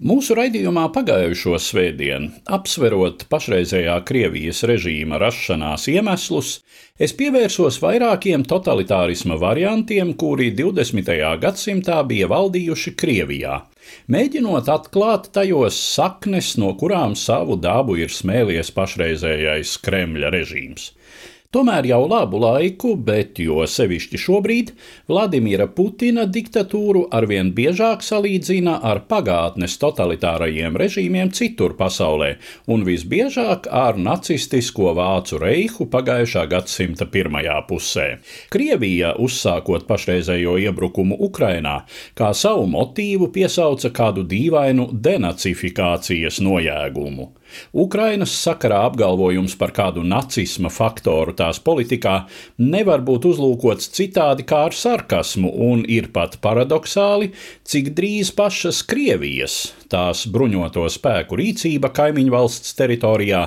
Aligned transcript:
Mūsu 0.00 0.32
raidījumā 0.38 0.86
pagājušo 0.94 1.58
svētdienu, 1.60 2.30
apsverot 2.48 3.26
pašreizējā 3.28 3.98
Krievijas 4.08 4.62
režīma 4.64 5.18
rašanās 5.20 5.84
iemeslus, 5.92 6.52
es 6.96 7.12
pievērsos 7.18 7.76
vairākiem 7.82 8.46
totalitārisma 8.48 9.36
variantiem, 9.36 10.14
kuri 10.16 10.48
20. 10.56 11.12
gadsimtā 11.42 12.00
bija 12.08 12.30
valdījuši 12.32 12.94
Krievijā, 12.96 13.58
mēģinot 14.08 14.70
atklāt 14.72 15.28
tajos 15.36 15.76
saknes, 15.76 16.54
no 16.56 16.72
kurām 16.80 17.12
savu 17.12 17.58
dabu 17.60 17.98
ir 18.00 18.08
smēlies 18.08 18.72
pašreizējais 18.72 19.76
Kremļa 19.84 20.32
režīms. 20.32 20.92
Tomēr 21.52 21.84
jau 21.84 22.06
labu 22.08 22.38
laiku, 22.40 22.94
bet 22.96 23.36
jo 23.44 23.66
sevišķi 23.68 24.18
šobrīd, 24.22 24.70
Vladimira 25.10 25.66
Putina 25.68 26.22
diktatūru 26.24 27.02
arvien 27.12 27.50
biežāk 27.52 28.00
salīdzina 28.06 28.78
ar 28.88 29.02
pagātnes 29.10 29.74
totalitārajiem 29.82 30.78
režīmiem 30.80 31.28
citur 31.36 31.74
pasaulē, 31.76 32.30
un 32.72 32.86
visbiežāk 32.88 33.68
ar 33.68 34.00
nacistisko 34.00 34.94
vācu 34.96 35.42
reihu 35.42 35.84
pagājušā 35.92 36.46
gadsimta 36.54 37.04
pirmajā 37.12 37.58
pusē. 37.68 38.08
Krievija, 38.48 39.12
uzsākot 39.20 39.84
pašreizējo 39.92 40.56
iebrukumu 40.64 41.20
Ukrainā, 41.28 41.82
kā 42.16 42.32
savu 42.32 42.64
motīvu 42.78 43.28
piesauca 43.36 43.92
kādu 43.92 44.24
dīvainu 44.24 44.88
denacifikācijas 45.04 46.40
nojēgumu. 46.40 47.28
Ukrainas 47.72 48.34
sakarā 48.36 48.82
apgalvojums 48.88 49.56
par 49.60 49.72
kādu 49.76 50.04
nacisma 50.06 50.70
faktoru 50.72 51.34
tās 51.36 51.60
politikā 51.62 52.14
nevar 52.58 53.02
būt 53.04 53.28
uzlūkots 53.32 53.90
citādi 53.96 54.46
kā 54.48 54.64
ar 54.68 54.76
sarkasmu, 54.76 55.50
un 55.70 55.84
ir 55.88 56.10
pat 56.14 56.38
paradoxāli, 56.44 57.32
cik 57.64 57.92
drīz 57.96 58.32
pašas 58.36 58.82
Krievijas, 58.88 59.56
tās 59.92 60.24
bruņoto 60.32 60.84
spēku 60.92 61.36
rīcība 61.38 61.92
kaimiņu 61.94 62.32
valsts 62.32 62.76
teritorijā, 62.78 63.42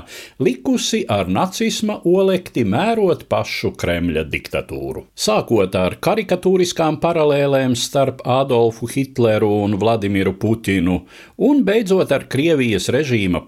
likusi 0.45 1.03
ar 1.12 1.30
nacisma 1.31 2.00
olekti 2.06 2.66
mērot 2.67 3.25
pašu 3.31 3.73
Kremļa 3.80 4.25
diktatūru. 4.30 5.06
Sākot 5.16 5.75
ar 5.80 5.97
karikatūriskām 6.03 7.00
paralēlēm 7.03 7.75
starp 7.80 8.22
Adolfu 8.30 8.90
Hitleru 8.92 9.52
un 9.66 9.78
Vladimiru 9.81 10.36
Putinu, 10.40 11.02
un 11.38 11.64
beidzot 11.67 12.12
ar 12.16 12.28
Krievijas 12.31 12.90
režīma 12.94 13.45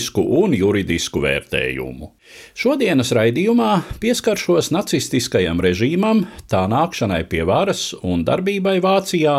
politisku 0.00 0.22
un 0.40 0.54
juridisku 0.56 1.20
vērtējumu. 1.20 2.08
Šodienas 2.60 3.12
raidījumā 3.16 3.70
pieskaršos 4.02 4.70
nacistiskajam 4.74 5.62
režīmam, 5.64 6.24
tā 6.50 6.64
nākšanai 6.70 7.22
pie 7.30 7.44
varas 7.48 7.90
un 8.02 8.24
darbībai 8.26 8.76
Vācijā, 8.84 9.36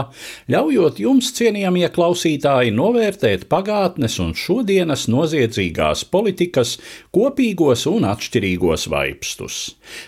ļaujot 0.51 1.01
jums, 1.03 1.31
cienījamie 1.37 1.89
klausītāji, 1.93 2.73
novērtēt 2.73 3.45
pagātnes 3.51 4.17
un 4.23 4.33
šodienas 4.37 5.05
noziedzīgās 5.11 6.05
politikas 6.09 6.77
kopīgos 7.13 7.85
un 7.91 8.07
atšķirīgos 8.09 8.87
vaipstus. 8.91 9.59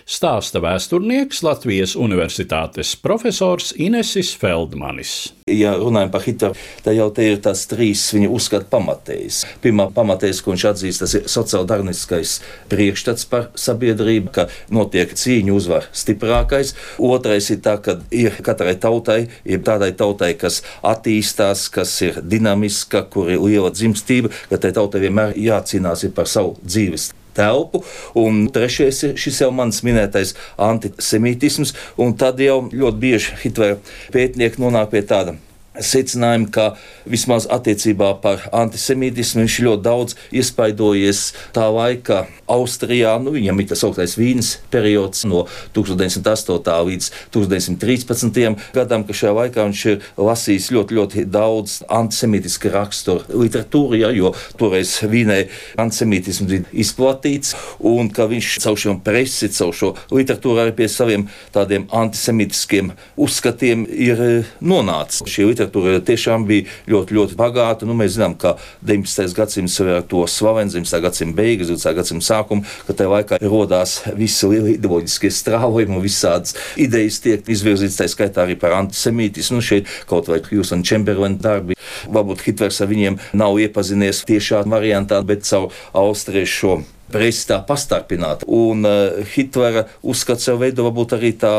Stāsta 0.08 0.62
vēsturnieks 0.64 1.44
Latvijas 1.44 1.94
Universitātes 2.00 2.96
profesors 3.00 3.74
Inesis 3.76 4.32
Feldmanis. 4.40 5.34
Ja 5.50 5.74
runājam 5.76 6.08
par 6.14 6.24
Hitleru, 6.24 6.56
tad 6.80 6.96
jau 6.96 7.10
te 7.12 7.26
ir 7.28 7.40
tās 7.44 7.66
trīs 7.68 8.06
viņa 8.16 8.30
uzskata 8.32 8.70
pamatējas. 8.72 9.42
Pirmā 9.60 9.90
pamatējas, 9.92 10.40
ko 10.40 10.54
viņš 10.54 10.64
atzīst, 10.70 11.04
tas 11.04 11.16
ir 11.18 11.26
sociāldarniskais 11.28 12.38
priekšstats 12.74 13.28
par 13.30 13.48
sabiedrību, 13.58 14.32
ka 14.34 14.48
notiek 14.74 15.14
cīņa 15.14 15.54
uzvar 15.54 15.88
stiprākais. 15.94 16.74
Otrais 16.98 17.50
ir 17.54 17.62
tā, 17.64 17.76
ka 17.82 17.98
ir 18.14 18.38
katrai 18.44 18.76
tautai, 18.80 19.20
ir 19.46 19.64
tādai 19.66 19.92
tautai, 19.96 20.34
kas 20.38 20.62
attīstās, 20.82 21.68
kas 21.74 21.94
ir 22.06 22.22
dinamiska, 22.22 23.06
kur 23.14 23.30
ir 23.32 23.42
liela 23.42 23.72
dzimstība, 23.74 24.32
ka 24.50 24.60
tai 24.60 24.74
tautai 24.76 25.04
vienmēr 25.06 25.36
jācīnās 25.38 26.06
par 26.14 26.30
savu 26.30 26.56
dzīves 26.64 27.12
telpu. 27.34 27.82
Un 28.18 28.46
trešais 28.54 29.02
ir 29.08 29.16
šis 29.20 29.42
jau 29.44 29.50
mans 29.54 29.82
minētais 29.86 30.34
antisemītisms, 30.60 31.74
un 31.98 32.14
tad 32.18 32.42
jau 32.42 32.62
ļoti 32.70 33.02
bieži 33.02 33.40
Hitlera 33.42 33.80
pētnieki 34.14 34.62
nonāk 34.62 34.94
pie 34.94 35.02
tāda 35.06 35.38
secinājumu, 35.80 36.50
ka 36.54 36.66
vismaz 37.08 37.46
attiecībā 37.50 38.14
par 38.22 38.46
antisemītismu 38.54 39.42
viņš 39.42 39.58
ļoti 39.66 39.84
daudz 39.84 40.16
iespaidojies 40.34 41.22
tā 41.56 41.66
laika 41.72 42.24
Austrijā. 42.50 43.16
Nu, 43.22 43.34
viņam 43.34 43.60
ir 43.60 43.68
tas 43.72 43.84
augstais 43.86 44.16
vīnas 44.18 44.54
periods 44.72 45.24
no 45.28 45.44
1908. 45.76 46.74
līdz 46.90 47.10
1913. 47.34 48.56
gadam, 48.74 49.06
ka 49.06 49.16
šajā 49.16 49.34
laikā 49.38 49.66
viņš 49.68 49.84
ir 49.92 50.08
lasījis 50.20 50.70
ļoti, 50.74 50.98
ļoti 50.98 51.26
daudz 51.32 51.80
antisemītiska 51.88 52.72
rakstura 52.74 53.26
literatūru, 53.34 53.98
ja, 54.00 54.12
jo 54.14 54.34
toreiz 54.60 54.96
Vīnē 55.04 55.40
antisemītisms 55.80 56.50
bija 56.50 56.68
izplatīts, 56.84 57.54
un 57.84 58.10
ka 58.14 58.28
viņš 58.30 58.52
caur 58.64 58.78
šo 58.80 58.96
presi, 59.04 59.50
caur 59.54 59.74
šo 59.76 59.92
literatūru 60.14 60.62
arī 60.64 60.76
pie 60.76 60.88
saviem 60.92 61.26
tādiem 61.54 61.88
antisemītiskiem 61.94 62.92
uzskatiem 63.20 63.84
ir 63.88 64.22
nonācis. 64.64 65.24
Šī 65.30 65.48
literatūra 65.64 66.02
tiešām 66.04 66.46
bija 66.46 66.68
ļoti, 66.90 67.16
ļoti 67.16 67.36
bagāta. 67.38 67.86
Nu, 67.86 67.96
mēs 67.96 68.16
zinām, 68.16 68.36
ka 68.38 68.56
19. 68.86 69.34
gadsimts 69.36 69.78
ir 69.80 69.90
ar 69.98 70.06
to 70.08 70.24
slavens, 70.30 70.74
19. 70.74 71.00
gadsimta 71.02 71.36
beigas, 71.36 71.70
20. 71.72 71.96
gadsimta 71.98 72.28
sākumu, 72.28 72.64
ka 72.86 72.96
tajā 72.96 73.12
laikā 73.12 73.40
radās 73.42 74.02
visi 74.16 74.50
lielie 74.50 74.76
ideoloģiskie 74.78 75.30
strāvojumi 75.32 75.98
un 75.98 76.04
visādas 76.04 76.56
idejas 76.80 77.20
tiek 77.24 77.48
izvirzītas, 77.48 77.98
tā 78.00 78.08
skaitā 78.10 78.44
arī 78.44 78.58
par 78.60 78.76
antisemītismu. 78.80 79.58
Nu, 79.58 79.64
šeit 79.64 79.90
kaut 80.10 80.28
vai 80.30 80.40
Hjūsona 80.44 80.86
Čemberlina 80.86 81.40
darbi. 81.40 81.78
Varbūt 82.10 82.44
Hitlers 82.48 82.80
ar 82.82 82.90
viņiem 82.90 83.20
nav 83.38 83.58
iepazinies 83.62 84.24
tiešā 84.28 84.64
variantā, 84.68 85.20
bet 85.26 85.46
caur 85.46 85.70
austriešu 85.94 86.80
presi 87.14 87.46
tā 87.46 87.60
pastarpināta. 87.66 88.48
Un 88.50 88.88
uh, 88.88 89.20
Hitlera 89.34 89.84
uzskats 90.02 90.48
jau 90.48 90.56
veido 90.58 90.88
varbūt 90.88 91.14
arī 91.18 91.34
tā 91.38 91.52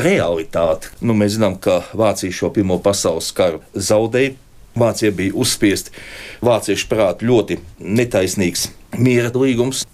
realitāti. 0.00 0.92
Nu, 1.04 1.16
mēs 1.18 1.36
zinām, 1.36 1.58
ka 1.60 1.82
Vācija 1.96 2.34
šo 2.34 2.52
Pirmo 2.54 2.78
pasaules 2.82 3.32
karu 3.36 3.62
zaudēja. 3.74 4.36
Vācija 4.78 5.12
bija 5.12 5.34
uzspiesta 5.36 5.92
vāciešu 6.40 6.88
prātu 6.88 7.28
ļoti 7.28 7.58
netaisnīgs 7.78 8.70
miera 8.96 9.32
līgums. 9.36 9.84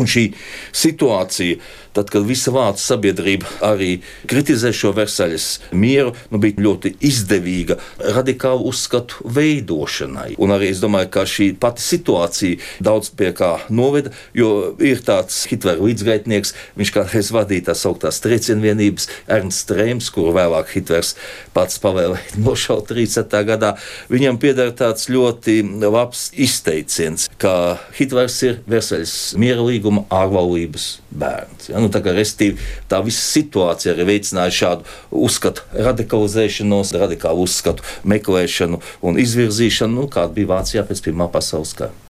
Un 0.00 0.08
šī 0.08 0.30
situācija, 0.72 1.58
tad, 1.96 2.10
kad 2.12 2.26
visa 2.26 2.52
vācu 2.54 2.82
sabiedrība 2.82 3.48
arī 3.64 3.92
kritizē 4.30 4.72
šo 4.76 4.92
Versaļas 4.96 5.48
mieru, 5.76 6.14
nu, 6.32 6.40
bija 6.42 6.62
ļoti 6.62 6.94
izdevīga 7.04 7.78
radikālu 8.16 8.68
uzskatu 8.70 9.26
veidošanai. 9.36 10.32
Un 10.42 10.54
arī 10.54 10.72
es 10.72 10.82
domāju, 10.82 11.10
ka 11.12 11.26
šī 11.28 11.52
pati 11.60 11.84
situācija 11.84 12.60
daudz 12.84 13.12
pie 13.16 13.32
kā 13.36 13.54
noveda, 13.72 14.12
jo 14.36 14.72
ir 14.82 15.02
tāds 15.04 15.42
Hitlera 15.50 15.82
līdzgaitnieks, 15.82 16.54
viņš 16.78 16.94
kādreiz 16.94 17.32
vadīja 17.34 17.68
tās 17.70 17.84
augtās 17.88 18.20
triecienvienības, 18.24 19.08
Ernsts 19.32 19.76
Reims, 19.76 20.10
kuru 20.14 20.34
vēlāk 20.36 20.72
Hitlers 20.76 21.14
pats 21.56 21.80
pavēlēja 21.82 22.40
nošaut 22.46 22.88
30. 22.92 23.36
gadā. 23.48 23.74
Viņam 24.12 24.40
pieder 24.42 24.72
tāds 24.76 25.08
ļoti 25.12 25.60
labs 25.82 26.30
izteiciens, 26.32 27.28
ka 27.42 27.78
Hitlers 27.98 28.38
ir 28.46 28.60
Versaļas 28.70 29.16
miera 29.40 29.64
līguma 29.66 30.06
ārvalības 30.12 30.88
bērns. 31.12 31.70
Ja? 31.70 31.81
Nu, 31.82 31.90
tā, 31.90 31.98
kā, 32.04 32.14
tā 32.90 33.00
visa 33.02 33.24
situācija 33.24 33.96
arī 33.96 34.06
veicināja 34.12 34.54
šādu 34.60 34.86
uzskatu 35.24 35.66
radikalizēšanos, 35.88 36.94
radikālu 37.02 37.48
uzskatu 37.48 37.82
meklēšanu 38.06 38.78
un 39.02 39.18
izvirzīšanu, 39.18 39.98
nu, 39.98 40.06
kāda 40.12 40.38
bija 40.38 40.54
Vācijā 40.54 40.86
pēc 40.86 41.02
Pirmā 41.08 41.26
pasaules 41.32 41.74
kara. 41.74 42.11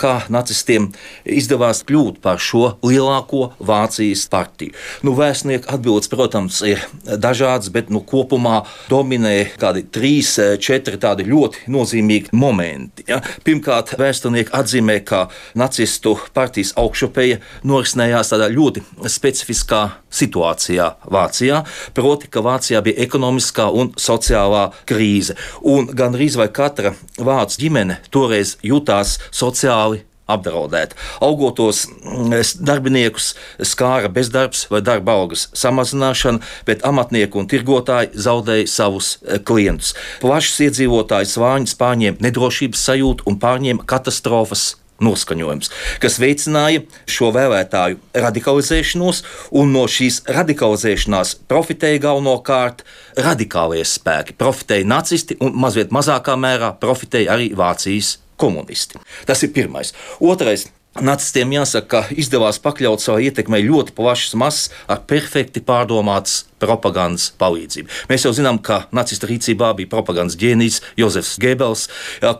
Kā 0.00 0.14
nacistiem 0.32 0.90
izdevās 1.24 1.82
kļūt 1.88 2.20
par 2.24 2.40
šo 2.42 2.76
lielāko 2.86 3.52
Vācijas 3.58 4.26
partiju. 4.30 4.74
Nu, 5.06 5.14
vēstnieku 5.18 5.70
atbildes, 5.72 6.10
protams, 6.12 6.60
ir 6.66 6.82
dažādas, 7.04 7.72
bet 7.74 7.92
nu, 7.94 8.02
kopumā 8.06 8.62
dominē 8.90 9.34
kādi 9.60 9.84
trīs, 9.94 10.34
četri 10.62 11.00
tādi 11.00 11.26
ļoti 11.28 11.68
nozīmīgi 11.72 12.34
momenti. 12.38 13.06
Ja? 13.10 13.20
Pirmkārt, 13.46 13.96
vēsturnieki 13.98 14.54
atzīmē, 14.56 15.00
ka 15.08 15.26
nacistu 15.58 16.16
partijas 16.34 16.74
augšupeja 16.78 17.40
norisinājās 17.68 18.34
tādā 18.34 18.50
ļoti 18.52 18.84
specifiskā 19.08 19.82
situācijā 20.12 20.88
Vācijā, 21.12 21.62
proti, 21.96 22.28
ka 22.32 22.42
Vācijā 22.44 22.80
bija 22.84 23.02
ekonomiskā 23.04 23.68
un 23.74 23.92
sociālā 23.98 24.68
krīze. 24.88 25.36
Un 25.62 25.88
gan 25.96 26.16
arī 26.16 26.28
katra 26.52 26.94
vācu 27.18 27.60
ģimene 27.62 27.98
toreiz 28.14 28.56
jutās 28.62 29.16
sociāli 29.34 29.87
apdraudēta. 30.28 30.96
Augotos 31.24 31.84
mm, 31.88 32.64
darbiniekus 32.68 33.32
skāra 33.64 34.10
bezdarbs 34.12 34.66
vai 34.72 34.82
darba 34.84 35.16
algas 35.18 35.48
samazināšana, 35.58 36.42
bet 36.68 36.84
amatnieki 36.88 37.40
un 37.40 37.48
tirgotāji 37.50 38.12
zaudēja 38.28 38.68
savus 38.70 39.16
e, 39.22 39.40
klientus. 39.40 39.94
Plašs 40.22 40.60
iedzīvotāju 40.68 41.32
svāņus 41.32 41.78
pārņēma 41.80 42.28
nedrošības 42.28 42.84
sajūta 42.90 43.26
un 43.30 43.40
pārņēma 43.42 43.88
katastrofas 43.88 44.74
noskaņojums, 45.04 45.70
kas 46.02 46.18
veicināja 46.18 46.82
šo 47.10 47.30
vēlētāju 47.34 48.00
radikalizēšanos, 48.18 49.22
un 49.58 49.74
no 49.74 49.84
šīs 49.90 50.24
radikalizēšanās 50.34 51.36
profitēja 51.50 52.02
galvenokārt 52.08 52.84
radikālie 53.18 53.84
spēki. 53.86 54.36
Profitēja 54.38 54.88
nacisti 54.90 55.38
un 55.44 55.54
mazliet 55.62 55.94
mazākā 55.94 56.34
mērā 56.40 56.74
profitēja 56.82 57.36
arī 57.36 57.52
Vācijas 57.58 58.16
komunisti. 58.40 59.00
Tas 59.28 59.44
ir 59.44 59.54
pirmais. 59.54 59.94
Otrais 60.24 60.68
Nacistiem 60.98 61.52
jāsaka, 61.54 61.86
ka 62.08 62.16
izdevās 62.18 62.56
pakļaut 62.58 62.98
savai 62.98 63.28
ietekmei 63.28 63.60
ļoti 63.62 63.92
plašas 63.94 64.34
masas 64.40 64.70
ar 64.90 65.04
perfekti 65.06 65.60
pārdomātas 65.62 66.40
propagandas 66.58 67.28
palīdzību. 67.38 67.92
Mēs 68.10 68.24
jau 68.26 68.32
zinām, 68.34 68.58
ka 68.58 68.80
nacista 68.90 69.28
rīcībā 69.30 69.70
bija 69.78 69.92
propagandas 69.92 70.34
ģēnijs 70.40 70.80
Jozefs 70.98 71.36
Gebels, 71.38 71.86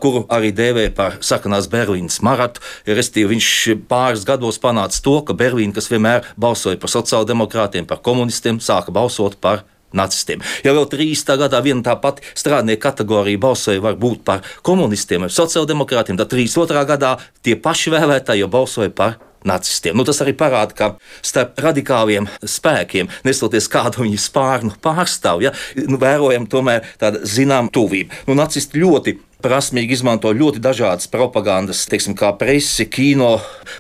kuru 0.03 0.25
arī 0.35 0.51
dēvē 0.51 0.89
par 0.97 1.21
sarkanās 1.23 1.71
Berlīnas 1.71 2.19
maratu. 2.27 2.65
Restīvi 2.89 3.37
viņš 3.37 3.53
pāris 3.87 4.27
gados 4.27 4.59
panāca 4.59 5.05
to, 5.07 5.21
ka 5.23 5.39
Berlīna, 5.39 5.77
kas 5.77 5.93
vienmēr 5.93 6.27
balsoja 6.35 6.81
par 6.83 6.91
sociāldemokrātiem, 6.97 7.87
par 7.87 8.03
komunistiem, 8.03 8.59
sāka 8.65 8.95
balsot 8.97 9.39
par 9.39 9.69
nacistiem. 9.97 10.43
Ja 10.65 10.75
vēl 10.77 10.89
30. 10.91 11.37
gadā 11.45 11.63
viena 11.65 11.85
tā 11.85 11.97
pati 12.01 12.25
strādnieku 12.39 12.83
kategorija 12.83 13.41
balsoja 13.41 13.85
varbūt 13.85 14.25
par 14.27 14.45
komunistiem 14.67 15.27
vai 15.27 15.33
sociāldemokrātiem, 15.33 16.19
tad 16.21 16.33
32. 16.33 16.85
gadā 16.89 17.17
tie 17.43 17.57
paši 17.57 17.95
vēlētāji 17.95 18.45
jau 18.45 18.53
balsoja 18.53 18.93
par 18.95 19.19
nacistiem. 19.47 19.97
Nu, 19.97 20.05
tas 20.05 20.19
arī 20.25 20.35
parāda, 20.39 20.75
ka 20.75 20.89
starp 21.23 21.59
radikāliem 21.63 22.27
spēkiem, 22.43 23.11
nesoties 23.27 23.71
kādu 23.71 24.05
viņu 24.05 24.19
spārnu 24.21 24.75
pārstāvju, 24.83 25.49
ja, 25.49 25.55
nu, 25.87 26.01
vērojam 26.03 26.49
tomēr 26.51 26.87
tādu 27.01 27.23
zinām 27.29 27.71
tuvību. 27.73 28.27
Nu, 28.29 28.39
nacisti 28.39 28.83
ļoti 28.83 29.19
prasmīgi 29.45 29.95
izmanto 29.95 30.33
ļoti 30.35 30.63
dažādas 30.63 31.11
propagandas, 31.11 31.85
teiksim, 31.91 32.17
kā 32.19 32.33
presi, 32.39 32.89
kino, 32.91 33.37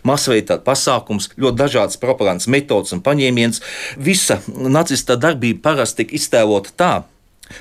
masveida 0.06 0.58
pasākums, 0.62 1.30
ļoti 1.36 1.58
dažādas 1.58 2.00
propagandas 2.00 2.48
metodas 2.50 2.94
un 2.94 3.02
paņēmiens. 3.04 3.62
Visa 3.98 4.40
nacista 4.48 5.18
darbība 5.18 5.64
parasti 5.70 6.04
tiek 6.04 6.18
iztēlota 6.20 6.74
tā, 6.78 6.92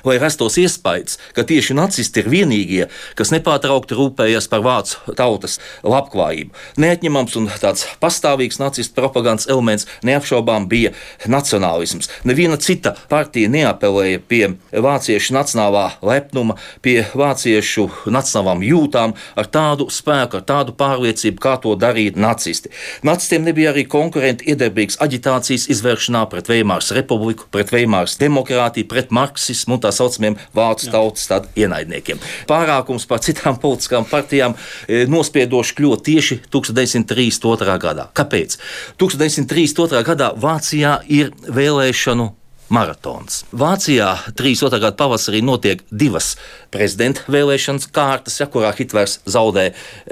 Lai 0.06 0.18
rastos 0.20 0.58
iespējas, 0.60 1.18
ka 1.36 1.44
tieši 1.48 1.76
nacisti 1.78 2.22
ir 2.22 2.30
vienīgie, 2.32 2.88
kas 3.18 3.32
nepārtraukti 3.34 3.96
rūpējas 3.98 4.48
par 4.52 4.62
vācu 4.64 5.14
tautas 5.18 5.58
labklājību. 5.86 6.54
Neatņemams 6.80 7.36
un 7.40 7.48
tāds 7.60 7.86
pastāvīgs 8.02 8.60
nacistu 8.62 8.96
propagandas 8.98 9.48
elements 9.50 9.88
neapšaubām 10.06 10.68
bija 10.70 10.92
nacionālisms. 11.26 12.10
Neviena 12.28 12.58
cita 12.60 12.94
partija 13.10 13.50
neapelēja 13.52 14.22
pie 14.28 14.42
vāciešu 14.72 15.34
nacionālā 15.36 15.86
lepnuma, 16.04 16.58
pie 16.84 17.00
vāciešu 17.18 17.88
nacionālām 18.12 18.64
jūtām 18.66 19.14
ar 19.38 19.50
tādu 19.52 19.88
spēku, 19.92 20.40
ar 20.40 20.46
tādu 20.48 20.74
pārliecību, 20.78 21.40
kā 21.42 21.56
to 21.62 21.74
darīja 21.78 22.16
nacisti. 22.18 22.72
Nacistiem 23.06 23.46
nebija 23.46 23.72
arī 23.72 23.86
konkurenti 23.88 24.50
iedarbīgas 24.52 25.00
aģitācijas 25.04 25.68
izvēršanā 25.74 26.24
pret 26.30 26.50
Veimāras 26.50 26.92
republiku, 26.96 27.48
pret 27.52 27.72
Veimāras 27.74 28.18
demokrātiju, 28.20 28.88
pret 28.90 29.12
marksismu 29.14 29.77
un 29.78 29.84
tā 29.84 29.92
saucamiem 29.94 30.38
vācu 30.56 30.90
tautas 30.92 31.28
ienaidniekiem. 31.58 32.20
Pārākums 32.50 33.06
par 33.08 33.22
citām 33.24 33.58
politiskām 33.62 34.06
partijām 34.08 34.56
e, 34.56 35.04
nospiedoši 35.10 35.78
kļūt 35.78 36.04
tieši 36.08 36.40
1932. 36.50 37.78
gadā. 37.82 38.10
Kāpēc? 38.18 38.58
1932. 39.00 40.02
gadā 40.08 40.32
Vācijā 40.38 40.98
ir 41.08 41.32
vēlēšanu 41.46 42.32
maratons. 42.72 43.42
Vācijā 43.52 44.10
32. 44.36 44.80
gada 44.82 44.96
pavasarī 44.96 45.40
notiek 45.44 45.82
divas 45.90 46.34
prezidenta 46.74 47.24
vēlēšanas 47.32 47.88
kārtas, 47.94 48.38
ja, 48.40 48.48
kurā 48.50 48.74
Hitlers 48.76 49.18
zaudē 49.28 49.70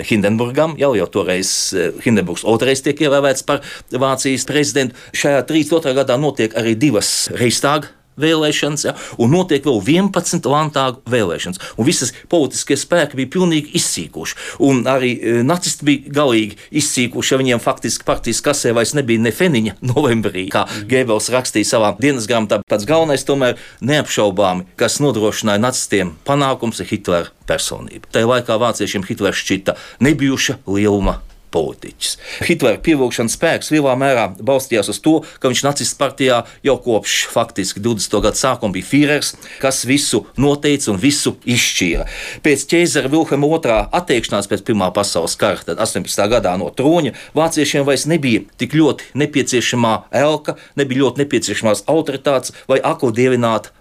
Hindenburgam. 0.08 0.76
Jau, 0.80 0.94
jau 0.96 1.08
toreiz 1.12 1.52
e, 1.76 1.90
Hindenburgs 2.04 2.46
otrais 2.48 2.82
tiek 2.84 3.00
ievēlēts 3.06 3.44
par 3.48 3.62
Vācijas 3.92 4.48
prezidentu. 4.48 4.96
Šajā 5.16 5.44
32. 5.48 5.94
gadā 6.00 6.18
notiek 6.20 6.56
arī 6.56 6.76
divas 6.80 7.28
Reistāga 7.36 7.92
vēlēšanas, 8.20 8.86
ja, 8.88 8.94
un 9.22 9.32
notiek 9.34 9.64
vēl 9.66 9.80
11 9.84 10.48
landtāgu 10.50 11.02
vēlēšanas. 11.12 11.60
Un 11.76 11.88
visas 11.88 12.12
politiskie 12.32 12.78
spēki 12.78 13.20
bija 13.20 13.32
pilnīgi 13.36 13.74
izsīkuši. 13.78 14.38
Un 14.66 14.84
arī 14.90 15.12
e, 15.16 15.36
nacisti 15.46 15.86
bija 15.88 16.16
galīgi 16.20 16.58
izsīkuši, 16.80 17.34
ja 17.34 17.40
viņiem 17.42 17.62
faktiski 17.62 18.06
partijas 18.08 18.42
kasē 18.44 18.74
vairs 18.76 18.94
nebija 18.96 19.22
ne 19.22 19.34
feniņa 19.34 19.76
novembrī, 19.92 20.48
kā 20.52 20.66
mm. 20.66 20.88
Gēbels 20.90 21.30
rakstīja 21.34 21.72
savā 21.74 21.92
dienas 22.00 22.28
grāmatā. 22.30 22.62
Pats 22.68 22.88
galvenais 22.88 23.26
tomēr 23.26 23.60
neapšaubāmi, 23.84 24.68
kas 24.80 25.00
nodrošināja 25.04 25.62
nacistiem 25.62 26.16
panākums, 26.26 26.82
ir 26.82 26.90
Hitlera 26.90 27.32
personība. 27.48 28.08
Tajā 28.12 28.32
laikā 28.32 28.58
vāciešiem 28.60 29.06
Hitlers 29.06 29.40
šķita 29.44 29.76
nebijuša 30.04 30.60
lieluma 30.66 31.20
politiķis. 31.56 32.16
Hitlera 32.46 32.80
pievilkšanas 32.84 33.36
spēks 33.38 33.72
lielā 33.72 33.96
mērā 33.98 34.28
balstījās 34.36 34.90
uz 34.92 35.00
to, 35.04 35.16
ka 35.40 35.50
viņš 35.50 35.64
nacistu 35.66 35.98
partijā 36.00 36.42
jau 36.66 36.76
kopš 36.84 37.18
faktiski 37.32 37.82
20. 37.84 38.18
gada 38.24 38.36
sākuma 38.38 38.76
bija 38.76 38.88
Führers, 38.90 39.34
kas 39.62 39.84
visu 39.88 40.24
noteica 40.40 40.92
un 40.92 41.00
visu 41.00 41.36
izšķīra. 41.48 42.06
Pēc 42.44 42.66
ķēzara 42.72 43.12
Vilhelma 43.12 43.50
II 43.56 43.78
atteikšanās 43.96 44.50
pēc 44.50 44.64
Pirmā 44.66 44.90
pasaules 44.94 45.36
kara, 45.40 45.62
tad 45.66 45.80
18. 45.82 46.26
gadā 46.32 46.56
no 46.60 46.68
troņa, 46.74 47.14
vāciešiem 47.36 47.86
vairs 47.88 48.06
nebija 48.10 48.44
tik 48.60 48.76
ļoti 48.76 49.16
nepieciešamā 49.22 49.96
elka, 50.24 50.56
nebija 50.78 51.04
ļoti 51.04 51.24
nepieciešamās 51.24 51.86
autoritātes 51.90 52.54
vai 52.70 52.82
ako 52.82 53.14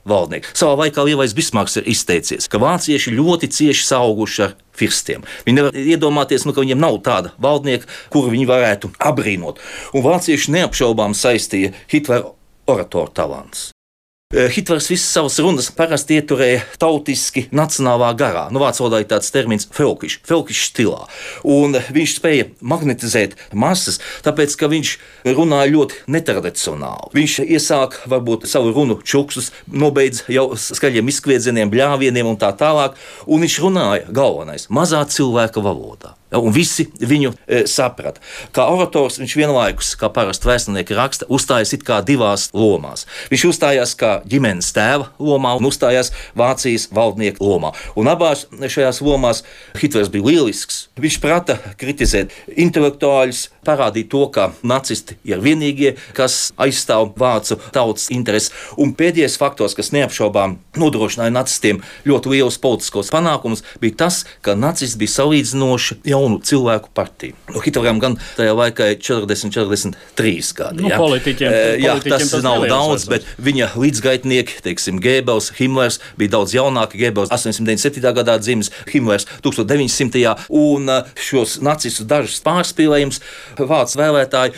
valdnieka. 0.10 0.54
Savā 0.58 0.86
laikā 0.86 1.06
lielais 1.08 1.36
Bismarks 1.38 1.80
ir 1.82 1.90
izteicies, 1.92 2.50
ka 2.52 2.62
vācieši 2.62 3.14
ļoti 3.16 3.52
cieši 3.52 3.86
sauguši 3.90 4.44
ar 4.48 4.56
firstiem. 4.76 5.26
Viņi 5.48 5.60
nevar 5.60 5.80
iedomāties, 5.80 6.48
nu, 6.48 6.56
ka 6.56 6.64
viņiem 6.66 6.82
nav 6.82 7.00
tāda 7.06 7.36
valdnieka, 7.42 7.90
kuru 8.14 8.34
viņi 8.34 8.50
varētu 8.50 8.92
apbrīnot. 9.12 9.62
Un 9.96 10.06
vācieši 10.06 10.58
neapšaubām 10.60 11.16
saistīja 11.18 11.74
Hitlera 11.92 12.36
oratoru 12.72 13.14
talants. 13.16 13.72
Eh, 14.34 14.50
Hitlers 14.50 14.90
visas 14.90 15.12
savas 15.14 15.38
runas 15.40 15.68
parasti 15.72 16.18
ieturēja 16.18 16.64
tautiski, 16.82 17.46
nacionālā 17.56 18.10
garā. 18.18 18.48
Nu, 18.52 18.60
vācu 18.60 18.82
valodā 18.82 19.04
ir 19.04 19.08
tāds 19.12 19.30
termins 19.32 19.68
felkišs, 19.72 20.18
felkišs 20.26 20.64
stilā. 20.72 21.06
Un 21.46 21.78
viņš 21.78 22.16
spēja 22.18 22.48
magnetizēt 22.60 23.38
masas, 23.54 24.02
tāpēc, 24.26 24.58
ka 24.58 24.68
viņš 24.74 24.96
runāja 25.26 25.72
ļoti 25.74 26.02
netradicionāli. 26.12 27.14
Viņš 27.16 27.38
iesāk 27.46 27.98
varbūt 28.10 28.46
savu 28.50 28.74
runu 28.76 29.00
čuksus, 29.04 29.52
nobeidz 29.66 30.26
jau 30.32 30.52
skaļiem 30.60 31.10
izkviedzieniem, 31.14 31.72
bļāvieniem 31.74 32.30
un 32.30 32.38
tā 32.42 32.52
tālāk, 32.58 33.00
un 33.26 33.46
viņš 33.46 33.58
runāja 33.64 34.06
galvenais 34.14 34.70
mazā 34.70 35.02
cilvēka 35.10 35.64
valodā. 35.66 36.14
Un 36.36 36.52
visi 36.52 36.88
viņu 37.00 37.32
e, 37.32 37.62
saprata. 37.70 38.20
Kā 38.56 38.66
orators 38.74 39.20
viņš 39.22 39.36
vienlaikus, 39.40 39.94
kā 40.00 40.10
parasti 40.12 40.50
vēsturnieki 40.50 40.98
raksta, 40.98 41.28
uzstājās 41.32 41.72
it 41.78 41.86
kā 41.88 42.02
divās 42.06 42.50
lomās. 42.56 43.06
Viņš 43.32 43.46
uzstājās 43.52 43.96
kā 44.00 44.18
ģimenes 44.28 44.72
tēva 44.76 45.12
lomā 45.22 45.54
un 45.56 45.70
uzstājās 45.70 46.12
Vācijas 46.36 46.90
valdnieka 46.96 47.44
lomā. 47.44 47.72
Un 47.96 48.10
abās 48.12 48.46
šajās 48.52 49.00
lomās 49.06 49.46
Hitlers 49.80 50.12
bija 50.12 50.28
lielisks. 50.32 50.88
Viņš 51.00 51.20
prata 51.24 51.60
kritizēt 51.80 52.34
intelektuāļus, 52.52 53.48
parādīt 53.66 54.12
to, 54.12 54.26
ka 54.34 54.50
nacisti 54.66 55.15
ir 55.24 55.40
vienīgie, 55.44 55.96
kas 56.18 56.52
aizstāv 56.58 57.14
vācu 57.20 57.58
tautas 57.72 58.10
intereses. 58.14 58.52
Un 58.78 58.94
pēdējais 58.98 59.38
faktors, 59.40 59.76
kas 59.78 59.92
neapšaubām 59.96 60.58
nodrošināja 60.78 61.32
nacistiem 61.34 61.82
ļoti 62.06 62.34
lielus 62.36 62.58
politiskos 62.62 63.10
panākumus, 63.14 63.64
bija 63.82 63.96
tas, 64.06 64.24
ka 64.42 64.56
nacisti 64.56 65.00
bija 65.00 65.14
salīdzinoši 65.16 66.00
jaunu 66.12 66.42
cilvēku 66.46 66.90
partiju. 66.94 67.34
Nu, 67.54 67.62
Hitleram 67.64 68.00
gan 68.00 68.18
tajā 68.38 68.54
laikā 68.58 68.92
ir 68.96 69.00
40, 69.00 69.52
43 69.56 70.54
gadi. 70.58 70.82
Nu, 70.84 70.90
ja? 70.90 70.98
politiķiem- 71.00 71.52
Eh, 71.56 71.78
jā, 71.80 71.92
politiķiem 71.96 72.10
tas 72.10 72.32
tas 72.32 72.44
nav 72.44 72.66
daudz, 72.68 73.08
bet 73.10 73.24
viņa 73.40 73.70
līdzgaitnieki, 73.76 74.62
teiksim, 74.66 75.00
Gēbels, 75.00 75.52
Himlers 75.60 76.00
bija 76.18 76.30
daudz 76.38 76.54
jaunāki. 76.54 77.00
Gēbels 77.00 77.30
897. 77.32 78.14
gadā 78.14 78.38
dzimis, 78.40 78.72
Himlers 78.92 79.26
1900. 79.44 80.36
un 80.50 80.90
eh, 80.90 81.04
šos 81.16 81.60
nacistu 81.62 82.04
dažus 82.08 82.42
pārspīlējumus 82.46 83.20
vācu 83.58 84.00
vēlētāji 84.00 84.54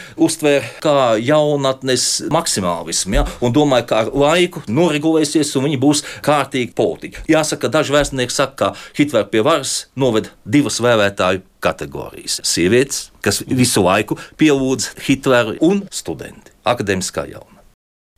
uztvēra 0.47 0.67
kā 0.81 1.17
jaunatnes 1.21 2.05
maksimālismu. 2.31 3.17
Ja? 3.17 3.25
Un 3.41 3.53
domāja, 3.53 3.87
ka 3.89 3.99
ar 4.03 4.11
laiku 4.13 4.63
noregulēsies 4.67 5.55
un 5.57 5.67
viņi 5.67 5.79
būs 5.81 6.03
kārtīgi 6.25 6.73
politiķi. 6.77 7.25
Jāsaka, 7.31 7.69
daži 7.71 7.95
vēsturnieki 7.95 8.33
saka, 8.33 8.55
ka 8.57 8.97
Hitlers 8.97 9.29
pie 9.31 9.43
varas 9.43 9.75
noved 9.95 10.31
divas 10.45 10.79
vēlētāju 10.83 11.43
kategorijas. 11.63 12.41
Sievietes, 12.45 13.09
kas 13.21 13.43
visu 13.47 13.83
laiku 13.83 14.17
pielūdz 14.37 14.93
Hitleru, 15.07 15.57
un 15.61 15.85
studenti, 15.91 16.53
akadēmiskā 16.67 17.27
jauna. 17.31 17.56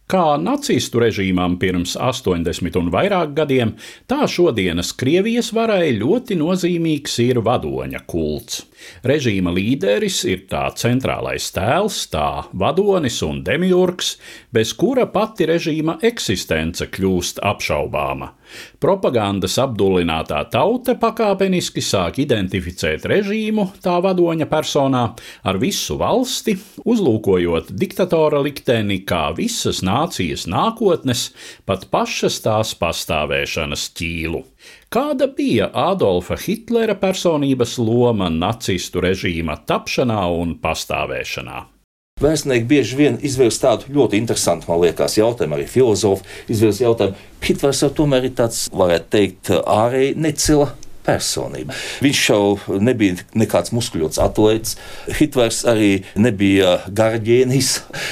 Kā 0.09 0.39
nacistu 0.41 1.03
režīmām 1.03 1.59
pirms 1.61 1.91
80 1.93 2.79
un 2.79 2.87
vairāk 2.89 3.35
gadiem, 3.37 3.75
tā 4.09 4.25
šodienas 4.25 4.89
Krievijas 4.97 5.51
varai 5.53 5.91
ļoti 5.99 6.33
nozīmīgs 6.39 7.19
ir 7.27 7.43
vadoņa 7.45 8.01
kults. 8.09 8.63
Režīma 9.05 9.53
līderis 9.53 10.23
ir 10.25 10.47
tā 10.49 10.63
centrālais 10.81 11.51
tēls, 11.53 11.99
tā 12.09 12.49
vadonis 12.57 13.21
un 13.27 13.43
demiurgs, 13.45 14.15
bez 14.49 14.73
kura 14.73 15.05
pati 15.13 15.45
režīma 15.51 15.99
eksistence 16.09 16.89
kļūst 16.89 17.45
apšaubāma. 17.45 18.33
Propagandas 18.81 19.57
apdullinātā 19.61 20.41
tauta 20.53 20.95
pakāpeniski 20.99 21.83
sāk 21.83 22.19
identificēt 22.23 23.07
režīmu 23.09 23.69
tā 23.83 23.97
vadoņa 24.03 24.47
personā 24.51 25.03
ar 25.43 25.59
visu 25.61 25.97
valsti, 25.99 26.55
uzlūkojot 26.89 27.71
diktatora 27.71 28.41
likteni 28.45 29.01
kā 29.07 29.29
visas 29.37 29.83
nācijas 29.85 30.47
nākotnes, 30.49 31.29
pat 31.69 31.87
pašas 31.93 32.39
tās 32.45 32.75
pastāvēšanas 32.79 33.89
ķīlu. 33.97 34.43
Kāda 34.89 35.29
bija 35.37 35.69
Adolfa 35.73 36.37
Hitlera 36.39 36.95
personības 36.99 37.77
loma 37.79 38.29
nacistu 38.33 39.03
režīma 39.05 39.61
tapšanā 39.69 40.23
un 40.41 40.57
pastāvēšanā? 40.63 41.78
Vēsturnieki 42.19 42.67
bieži 42.67 42.97
vien 42.99 43.17
izvirza 43.23 43.61
tādu 43.63 43.93
ļoti 43.95 44.19
interesantu, 44.19 44.67
man 44.67 44.81
liekas, 44.83 45.15
jautājumu, 45.15 45.55
arī 45.55 45.69
filozofi 45.71 46.27
izvirza 46.51 46.83
jautājumu. 46.83 47.15
Hitlers 47.47 47.83
jau 47.85 47.89
tomēr 47.95 48.27
ir 48.27 48.35
tāds, 48.35 48.65
varētu 48.75 49.11
teikt, 49.15 49.51
ārēji 49.55 50.17
necila 50.19 50.73
personība. 51.07 51.77
Viņš 52.03 52.25
jau 52.27 52.79
nebija 52.83 53.23
nekāds 53.39 53.71
muskuļots 53.75 54.19
atlētājs. 54.21 54.75
Hitlers 55.21 55.63
arī 55.71 55.91
nebija 56.19 56.75
garģēnis. 56.91 57.71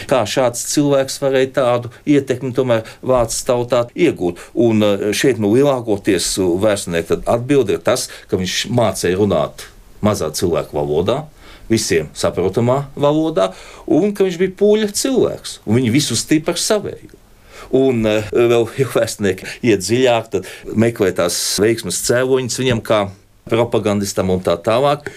Kā 0.10 0.24
šāds 0.30 0.64
cilvēks 0.72 1.20
varēja 1.22 1.54
tādu 1.60 1.92
ietekmi 2.08 2.56
tomēr 2.56 2.88
vācu 3.04 3.44
tautā 3.50 3.86
iegūt? 3.92 4.40
Un 4.56 4.88
eh, 4.88 5.10
šeit 5.12 5.42
nu 5.44 5.52
lielākoties 5.52 6.36
vēsturnieki 6.64 7.26
atbild 7.28 7.76
ir 7.76 7.84
tas, 7.84 8.08
ka 8.32 8.40
viņš 8.40 8.68
mācīja 8.72 9.20
runāt 9.20 9.68
mazā 10.06 10.32
cilvēku 10.32 10.78
valodā 10.78 11.26
visiem 11.72 12.10
saprotamā 12.18 12.84
valodā, 12.96 13.52
un 13.86 14.14
ka 14.16 14.28
viņš 14.28 14.40
bija 14.42 14.56
pūļa 14.60 14.92
cilvēks. 14.96 15.60
Viņi 15.68 15.94
visu 15.94 16.18
stipri 16.20 16.56
ar 16.56 16.62
savēju. 16.62 17.24
Un 17.78 18.06
uh, 18.08 18.30
vēl, 18.32 18.68
ja 18.82 18.88
vēsturnieki 18.94 19.50
iet 19.68 19.84
dziļāk, 19.84 20.32
tad 20.36 20.48
meklē 20.78 21.12
tās 21.18 21.40
veiksmes 21.62 22.04
cēloņus 22.08 22.62
viņam 22.64 22.84
kā 22.86 23.02
propagandistam 23.48 24.32
un 24.34 24.44
tā 24.44 24.58
tālāk. 24.60 25.12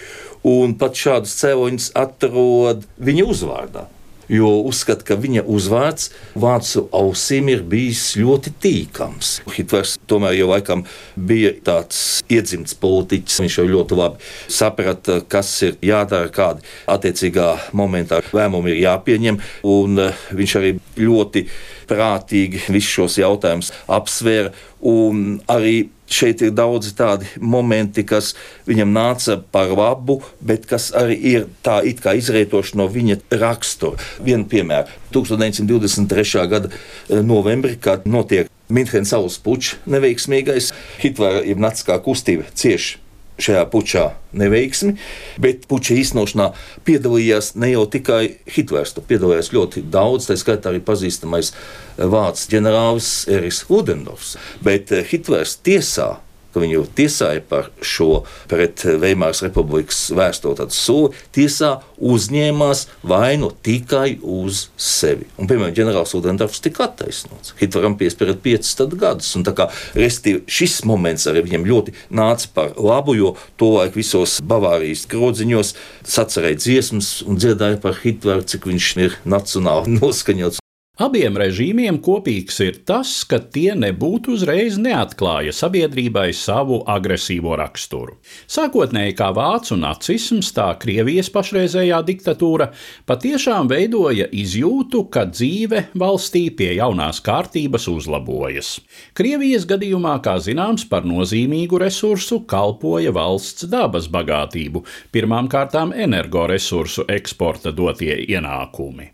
Un 0.47 0.73
pat 0.79 0.97
šādus 0.97 1.35
cēloņus 1.37 1.91
atrod 2.01 2.87
viņa 2.97 3.25
uzvārdā. 3.29 3.85
Jo 4.31 4.51
uzskata, 4.63 5.03
ka 5.03 5.17
viņa 5.19 5.43
uzvārds 5.51 6.09
vācu 6.39 6.85
ausīm 6.95 7.49
ir 7.51 7.65
bijis 7.67 8.13
ļoti 8.15 8.53
tīkams. 8.63 9.33
Hitlers 9.51 9.97
tomēr 10.07 10.37
jau 10.37 10.47
laikam 10.53 10.85
bija 11.15 11.51
tāds 11.65 12.21
iedzimts 12.31 12.77
politiķis. 12.79 13.41
Viņš 13.43 13.59
jau 13.59 13.67
ļoti 13.67 13.99
labi 13.99 14.31
saprata, 14.47 15.19
kas 15.27 15.51
ir 15.67 15.75
jādara, 15.83 16.31
kādi 16.31 16.63
attiecīgā 16.91 17.49
momentā 17.75 18.21
lēmumi 18.31 18.71
ir 18.71 18.83
jāpieņem. 18.85 19.41
Un 19.67 20.05
eh, 20.07 20.25
viņš 20.31 20.57
arī 20.61 20.75
ļoti 21.01 21.45
prātīgi 21.91 22.63
visus 22.71 22.95
šos 22.95 23.19
jautājumus 23.19 23.73
apsvēra. 23.91 24.55
Un 24.87 25.41
arī 25.51 25.89
šeit 26.13 26.43
ir 26.45 26.53
daudzi 26.55 26.93
tādi 26.97 27.29
momenti, 27.39 28.03
kas 28.07 28.33
viņam 28.69 28.93
nāca 28.95 29.37
par 29.53 29.73
labu, 29.75 30.19
bet 30.39 30.67
kas 30.69 30.91
arī 30.97 31.17
ir 31.33 31.47
tā 31.65 31.81
it 31.87 32.01
kā 32.03 32.15
izrietoši 32.19 32.79
no 32.79 32.87
viņa 32.91 33.21
rakstura. 33.41 33.99
Vienu 34.23 34.47
piemēru. 34.51 34.99
1923. 35.11 36.47
gada 36.51 36.71
eh, 36.71 37.21
novembrī, 37.21 37.77
kad 37.81 38.07
notiek 38.07 38.51
Minhenes 38.71 39.11
saules 39.11 39.35
pučs 39.43 39.75
neveiksmīgais, 39.91 40.71
Hitlera 41.01 41.43
ir 41.43 41.59
naciskā 41.59 41.97
kustība 42.03 42.47
cieši 42.55 43.01
šajā 43.41 43.63
pučā 43.71 44.05
neveiksmi, 44.37 44.95
bet 45.41 45.67
puča 45.69 45.95
īstenošanā 45.99 46.51
piedalījās 46.87 47.53
ne 47.59 47.71
jau 47.73 47.85
tikai 47.91 48.23
Hitlers, 48.55 48.95
tur 48.95 49.05
piedalījās 49.09 49.51
ļoti 49.55 49.85
daudz, 49.91 50.29
tā 50.29 50.37
skaitā 50.39 50.71
arī 50.71 50.81
pazīstamais 50.85 51.53
vācu 51.97 52.51
ģenerālis 52.55 53.11
Eriks 53.31 53.63
Ludendorfs. 53.69 54.35
Bet 54.65 54.93
eh, 54.95 55.05
Hitlers 55.07 55.57
tiesā 55.63 56.15
ka 56.53 56.63
viņu 56.63 56.85
tiesāja 56.97 57.43
par 57.47 57.69
šo 57.85 58.23
pret 58.51 58.83
Veimāras 59.01 59.43
republikas 59.45 60.03
vērsto 60.15 60.53
soli, 60.75 61.15
tiesā 61.35 61.77
uzņēmās 62.01 62.85
vainu 63.07 63.51
tikai 63.63 64.19
uz 64.21 64.67
sevi. 64.77 65.27
Un, 65.37 65.47
piemēram, 65.49 65.73
ģenerālis 65.77 66.15
Udendorfs 66.17 66.63
tika 66.63 66.85
attaisnots. 66.87 67.55
Hitleram 67.61 67.97
piespiedat 67.99 68.41
piecus 68.43 68.75
gadus. 68.99 69.33
Un, 69.37 69.45
kā, 69.45 69.69
restīvi, 69.97 70.43
šis 70.51 70.81
moments 70.87 71.27
arī 71.29 71.45
viņam 71.47 71.67
ļoti 71.69 71.95
nāca 72.13 72.49
par 72.55 72.73
labu, 72.79 73.15
jo 73.17 73.35
tolaik 73.61 73.97
visos 73.99 74.39
Bavārijas 74.43 75.05
grodziņos 75.11 75.75
sacerēja 76.07 76.61
dziesmas 76.61 77.13
un 77.27 77.39
dziedāja 77.41 77.81
par 77.81 77.99
Hitleru, 78.01 78.45
cik 78.47 78.67
viņš 78.71 78.91
ir 79.01 79.19
nacionāli 79.25 79.95
noskaņots. 79.99 80.60
Abiem 80.99 81.37
režīmiem 81.39 81.95
kopīgs 82.03 82.57
ir 82.61 82.75
tas, 82.85 83.23
ka 83.25 83.37
tie 83.39 83.71
nebūtu 83.79 84.33
uzreiz 84.35 84.75
neatklāja 84.77 85.53
sabiedrībai 85.55 86.27
savu 86.35 86.81
agresīvo 86.93 87.55
raksturu. 87.57 88.17
Sākotnēji 88.51 89.15
kā 89.15 89.29
vācu 89.33 89.77
nacisms, 89.79 90.51
tā 90.53 90.67
Krievijas 90.81 91.31
pašreizējā 91.33 92.01
diktatūra 92.09 92.67
patiešām 93.09 93.71
veidoja 93.71 94.27
izjūtu, 94.43 95.05
ka 95.15 95.23
dzīve 95.31 95.85
valstī 95.95 96.43
pie 96.51 96.73
jaunās 96.75 97.23
kārtības 97.23 97.87
uzlabojas. 97.89 98.73
Krievijas 99.17 99.65
gadījumā, 99.71 100.17
kā 100.21 100.35
zināms, 100.43 100.85
par 100.91 101.07
nozīmīgu 101.07 101.79
resursu 101.81 102.43
kalpoja 102.43 103.15
valsts 103.15 103.65
dabas 103.71 104.11
bagātību, 104.11 104.83
pirmām 105.15 105.49
kārtām 105.49 105.95
energoresursu 105.95 107.07
eksporta 107.15 107.73
dotie 107.73 108.19
ienākumi. 108.27 109.09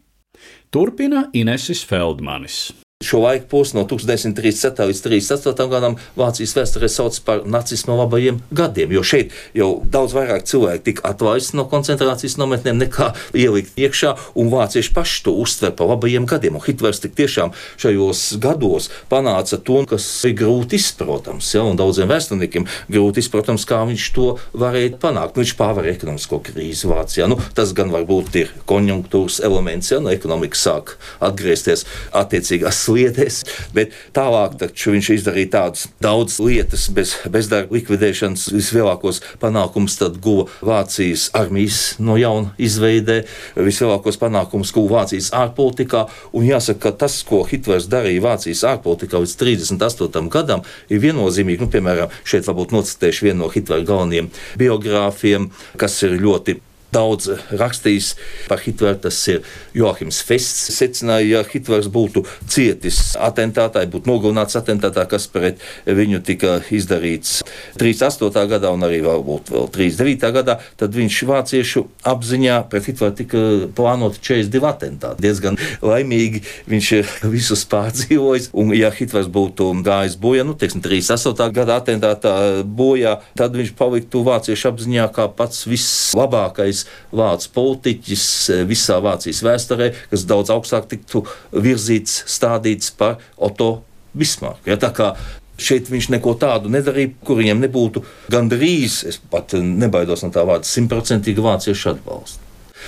Turpina 0.69 1.29
Inesis 1.33 1.86
Feldmanis. 1.86 2.87
Šo 3.04 3.20
laiku 3.20 3.46
posmu 3.46 3.80
no 3.80 3.88
1937. 3.88 4.88
līdz 4.89 5.01
1938. 5.06 5.70
gadam 5.70 5.96
Vācijas 6.18 6.56
vēsturē 6.58 6.88
sauc 6.89 7.20
par 7.22 7.44
nacisma 7.46 7.94
labajiem 7.94 8.39
gadiem, 8.50 8.89
jo 8.89 9.04
šeit 9.06 9.36
jau 9.54 9.68
daudz 9.86 10.16
vairāk 10.18 10.48
cilvēku 10.50 10.82
tika 10.88 11.04
atlaisti 11.12 11.60
no 11.60 11.68
koncentrācijas 11.70 12.39
nometnēm 12.42 12.80
nekā 12.82 13.12
ielikt 13.38 13.77
iekšā, 13.77 14.16
un 14.42 14.50
vācieši 14.50 14.96
paši 14.96 15.22
to 15.27 15.34
uztver 15.44 15.75
par 15.77 15.92
labajiem 15.92 16.25
gadiem. 16.25 16.58
Un 16.58 16.63
Hitlers 16.66 17.04
tik 17.04 17.13
tiešām 17.20 17.54
šajos 17.77 18.24
gados 18.42 18.89
panāca 19.13 19.62
to, 19.62 19.77
kas 19.94 20.10
ir 20.25 20.34
grūti 20.42 20.82
izprotams, 20.82 21.51
ja, 21.54 21.62
un 21.70 21.77
daudziem 21.77 22.10
vēsturniekiem 22.10 22.66
grūti 22.89 23.22
izprotams, 23.22 23.68
kā 23.70 23.84
viņš 23.92 24.08
to 24.18 24.27
varēja 24.58 24.98
panākt. 25.06 25.38
Nu, 25.38 25.46
viņš 25.46 25.54
pārvarēja 25.62 26.00
ekonomisko 26.00 26.42
krīzi 26.50 26.89
Vācijā. 26.89 27.30
Nu, 27.30 27.38
tas 27.54 27.77
gan 27.77 27.94
varbūt 27.94 28.42
ir 28.42 28.58
konjunktūras 28.66 29.38
elements, 29.46 29.94
ja 29.94 30.01
no 30.01 30.10
ekonomikas 30.18 30.66
sāk 30.66 30.98
atgriezties 31.22 31.86
attiecīgās 32.25 32.87
sliedēs, 32.88 33.44
bet 33.75 33.96
tālāk 34.15 34.58
viņš 34.88 35.12
izdarīja 35.17 35.53
tādas 35.58 35.88
daudzas 36.03 36.39
lietas 36.44 36.88
bez 36.94 37.13
bezdarba 37.32 37.75
likvidēšanas. 37.77 38.48
Vislielākos 38.56 39.22
panākumus 39.41 39.98
guva 40.24 40.48
Vācijas 40.65 41.27
armijas 41.38 41.98
no 42.00 42.17
jauna 42.20 42.53
izveidē, 42.62 43.24
vislielākos 43.56 44.20
panākumus 44.22 44.74
guva 44.75 45.01
Vācijas 45.01 45.32
ārpolitikā. 45.36 46.06
Un 46.38 46.48
jāsaka, 46.48 46.88
ka 46.88 46.94
tas, 47.06 47.20
ko 47.27 47.44
Hitlers 47.48 47.89
darīja 47.91 48.24
Vācijas 48.25 48.63
ārpolitikā 48.74 49.22
līdz 49.24 49.36
38. 49.41 50.32
gadam, 50.34 50.63
ir 50.89 51.03
viennozīmīgi. 51.03 51.63
Nu, 51.63 51.72
piemēram, 51.74 52.13
šeit 52.27 52.48
varbūt 52.48 52.75
nocitēšu 52.75 53.29
vienu 53.29 53.46
no 53.46 53.51
Hitlera 53.53 53.86
galvenajiem 53.88 54.32
biogrāfiem, 54.60 55.51
kas 55.82 56.00
ir 56.06 56.17
ļoti 56.22 56.60
daudz 56.94 57.29
rakstījis 57.51 58.13
par 58.48 58.62
Hitleru. 58.63 59.00
Tas 59.08 59.20
ir 59.32 59.44
Joachims 59.77 60.22
Fests. 60.25 60.72
Secināja, 60.77 61.27
ja 61.27 61.44
Hitlers 61.48 61.89
būtu 61.91 62.24
cietis 62.50 63.15
atentātā, 63.20 63.84
būtu 63.89 64.10
nogalināts 64.10 64.58
atentātā, 64.60 65.06
kas 65.10 65.27
pret 65.32 65.62
viņu 65.86 66.22
tika 66.25 66.58
izdarīts 66.74 67.41
38. 67.79 68.46
gadā 68.51 68.72
un 68.74 68.86
arī 68.88 69.01
varbūt 69.06 69.51
vēl 69.53 69.70
39. 69.74 70.32
gadā, 70.38 70.58
tad 70.79 70.96
viņš 70.98 71.20
vāciešu 71.29 71.86
apziņā 72.08 72.60
pret 72.72 72.89
Hitleru 72.89 73.17
tika 73.17 73.44
plānoti 73.77 74.22
42 74.24 74.72
atentāti. 74.72 75.25
Diezgan 75.27 75.60
laimīgi 75.86 76.44
viņš 76.70 76.91
visus 77.32 77.65
pārdzīvojis. 77.70 78.51
Un, 78.58 78.74
ja 78.77 78.91
Hitlers 78.94 79.29
būtu 79.32 79.70
gājis 79.86 80.17
bojā, 80.22 80.46
nu, 80.48 80.56
teiksim, 80.58 80.82
38. 80.86 81.51
gada 81.56 81.79
atentātā 81.82 82.34
bojā, 82.63 83.17
tad 83.38 83.56
viņš 83.58 83.74
paliktu 83.77 84.24
vāciešu 84.27 84.72
apziņā 84.72 85.08
kā 85.15 85.27
pats 85.38 85.65
vislabākais 85.70 86.76
vācu 87.15 87.51
politiķis 87.55 88.27
visā 88.69 89.00
Vācijas 89.03 89.43
vēsturē, 89.46 89.91
kas 90.12 90.27
daudz 90.29 90.53
augstāk 90.53 90.88
tiktu 90.91 91.25
virzīts, 91.55 92.24
stādīts 92.29 92.93
par 92.98 93.19
Otto 93.38 93.72
Bismarku. 94.17 94.72
Ja, 94.72 94.79
tā 94.81 94.93
kā 94.96 95.13
Šeit 95.57 95.88
viņš 95.89 96.12
neko 96.13 96.36
tādu 96.38 96.69
nedarīja, 96.69 97.15
kur 97.25 97.39
viņam 97.39 97.63
nebūtu 97.63 98.03
gandrīz, 98.29 99.00
es 99.10 99.17
pat 99.17 99.55
nebaidos 99.57 100.22
no 100.22 100.29
tā 100.34 100.43
vārda, 100.46 100.69
simtprocentīgi 100.69 101.41
vāciešu 101.41 101.96
atbalstu. 101.96 102.47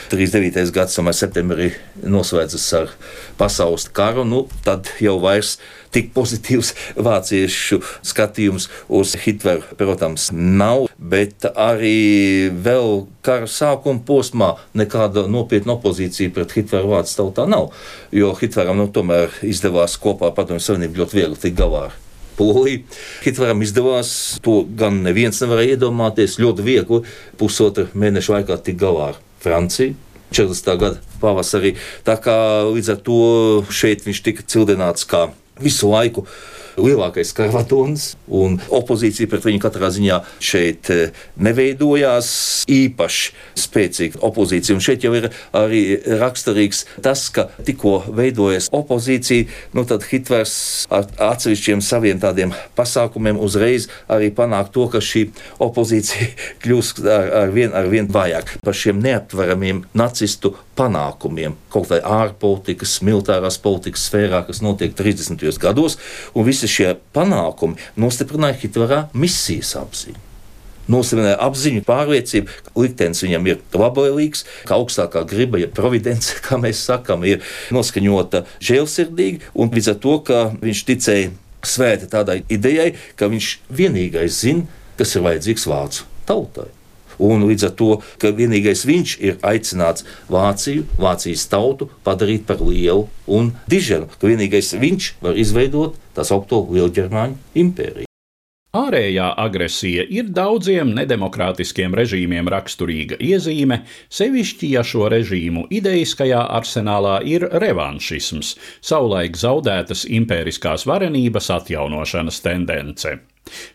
39. 0.10 0.72
gadsimta 0.74 1.12
septembrī 1.13 1.70
noslēdzas 2.01 2.66
ar 2.80 2.89
pasaules 3.38 3.86
karu, 3.94 4.24
nu, 4.25 4.39
tad 4.66 4.89
jau 5.01 5.20
vairs 5.22 5.58
tik 5.94 6.10
pozitīvs 6.16 6.74
vāciešu 7.08 7.80
skatījums 8.06 8.66
uz 9.00 9.13
Hitleru, 9.22 9.63
protams, 9.78 10.30
nav, 10.34 10.88
bet 10.98 11.46
arī 11.54 12.50
vēl 12.50 13.06
kara 13.25 13.50
sākuma 13.50 14.01
posmā 14.06 14.56
nekāda 14.78 15.28
nopietna 15.30 15.78
opozīcija 15.78 16.34
pret 16.34 16.58
Hitleru 16.58 16.96
vārdu 16.96 17.16
tautā 17.22 17.46
nav. 17.50 17.70
Jo 18.16 18.34
Hitleram 18.39 18.82
nu, 18.82 18.89
tomēr 18.89 19.39
izdevās 19.46 20.00
kopā 20.01 20.34
Padomju 20.34 20.66
Savienību 20.66 21.04
ļoti 21.04 21.22
viegli 21.22 21.42
tikt 21.46 21.62
galā 21.62 21.88
ar 21.92 21.98
Poliju. 22.39 22.86
Hitleram 23.25 23.62
izdevās, 23.66 24.12
to 24.42 24.62
gan 24.80 25.01
neviens 25.04 25.42
nevarēja 25.44 25.75
iedomāties, 25.75 26.39
ļoti 26.39 26.66
viegli 26.66 27.01
pusotra 27.38 27.89
mēneša 27.94 28.39
laikā 28.39 28.62
tikt 28.63 28.80
galā 28.80 29.10
ar 29.13 29.25
Franciju. 29.43 29.98
40. 30.29 30.77
gada 30.77 31.00
pavasarī. 31.22 31.74
Tā 32.05 32.15
kā 32.22 32.38
līdz 32.69 32.93
ar 32.93 33.00
to 33.01 33.19
šeit 33.74 34.05
viņš 34.05 34.19
tika 34.25 34.46
cildināts 34.46 35.08
kā 35.10 35.29
visu 35.60 35.89
laiku 35.89 36.25
lielākais 36.83 37.31
karvatons, 37.38 38.13
un 38.27 38.57
opozīcija 38.74 39.29
pret 39.29 39.45
viņu 39.48 39.62
katrā 39.63 39.89
ziņā 39.93 40.19
šeit 40.43 40.89
eh, 40.93 41.15
neveidojās 41.39 42.29
īpaši 42.69 43.33
spēcīga 43.59 44.21
opozīcija. 44.25 44.77
Un 44.77 44.83
šeit 44.83 45.05
jau 45.05 45.13
ir 45.17 45.29
arī 45.55 45.83
raksturīgs 46.21 46.86
tas, 47.05 47.27
ka 47.33 47.50
tikko 47.65 48.00
veidojas 48.07 48.69
opozīcija, 48.75 49.50
nu 49.77 49.86
tad 49.89 50.07
Hitlers 50.09 50.55
ar 50.93 51.07
atsevišķiem 51.29 51.83
saviem 51.86 52.21
tādiem 52.21 52.53
pasākumiem 52.77 53.39
uzreiz 53.39 53.89
arī 54.12 54.31
panāk 54.36 54.71
to, 54.75 54.88
ka 54.91 55.03
šī 55.03 55.27
opozīcija 55.63 56.31
kļūst 56.63 57.03
ar, 57.05 57.29
ar 57.43 57.53
vien, 57.55 57.75
ar 57.75 57.89
vien 57.91 58.09
vājāk 58.09 58.57
par 58.65 58.77
šiem 58.77 59.01
neaptveramiem 59.03 59.86
nacistu 59.98 60.55
panākumiem 60.79 61.57
kaut 61.74 61.89
vai 61.91 62.00
ārpolitikas, 62.00 63.00
militārās 63.05 63.59
politikas 63.62 64.07
sfērā, 64.07 64.45
kas 64.48 64.63
notiek 64.63 64.95
30. 64.98 65.43
gados, 65.59 66.00
un 66.33 66.48
visi 66.48 66.69
šie 66.71 66.93
panākumi 67.15 67.79
nostiprināja 68.00 68.59
Hitlera 68.63 69.03
misijas 69.13 69.75
apziņu. 69.79 70.25
Nosimināja 70.89 71.36
apziņu, 71.45 71.83
pārliecību, 71.86 72.55
ka 72.65 72.71
liktenis 72.81 73.21
viņam 73.21 73.50
ir 73.51 73.59
labvēlīgs, 73.77 74.41
ka 74.65 74.79
augstākā 74.79 75.21
griba, 75.29 75.59
ja 75.62 75.69
providence, 75.69 76.39
kā 76.48 76.57
mēs 76.62 76.81
sakām, 76.88 77.27
ir 77.29 77.45
noskaņota 77.75 78.45
žēlsirdīgi, 78.57 79.53
un 79.53 79.69
līdz 79.75 79.93
ar 79.93 80.01
to, 80.01 80.17
ka 80.25 80.41
viņš 80.63 80.83
ticēja 80.89 81.29
svēta 81.65 82.09
tādai 82.09 82.41
idejai, 82.50 82.93
ka 83.19 83.29
viņš 83.29 83.53
vienīgais 83.69 84.41
zina, 84.41 84.65
kas 84.98 85.13
ir 85.15 85.27
vajadzīgs 85.27 85.69
vācu 85.69 86.09
tautai. 86.29 86.71
Un 87.20 87.46
līdz 87.50 87.68
ar 87.70 87.74
to, 87.80 87.92
ka 88.22 88.34
vienīgais 88.36 88.86
viņš 88.88 89.16
ir 89.20 89.40
aicināts 89.46 90.08
Vāciju, 90.32 90.88
Vācijas 91.00 91.48
tautu 91.52 91.90
padarīt 92.08 92.48
par 92.50 92.64
lielu 92.64 93.08
un 93.28 93.54
diženu, 93.70 94.10
ka 94.20 94.32
vienīgais 94.32 94.76
viņš 94.80 95.16
var 95.24 95.40
izveidot 95.40 96.00
tā 96.16 96.28
saucamo 96.28 96.80
Lielģermāņu 96.80 97.60
impēriju. 97.64 98.10
Ārējā 98.70 99.32
agresija 99.42 100.04
ir 100.14 100.28
daudziem 100.30 100.92
nedemokrātiskiem 100.94 101.96
režīmiem 101.98 102.46
raksturīga 102.54 103.18
iezīme, 103.18 103.80
sevišķi, 104.14 104.70
ja 104.76 104.84
šo 104.86 105.08
režīmu 105.10 105.64
ideiskajā 105.74 106.44
arsenālā 106.60 107.16
ir 107.26 107.48
revanšisms, 107.64 108.52
savulaik 108.86 109.42
zaudētas 109.42 110.06
impēriskās 110.06 110.86
varenības 110.86 111.50
atjaunošanas 111.58 112.44
tendence. 112.46 113.16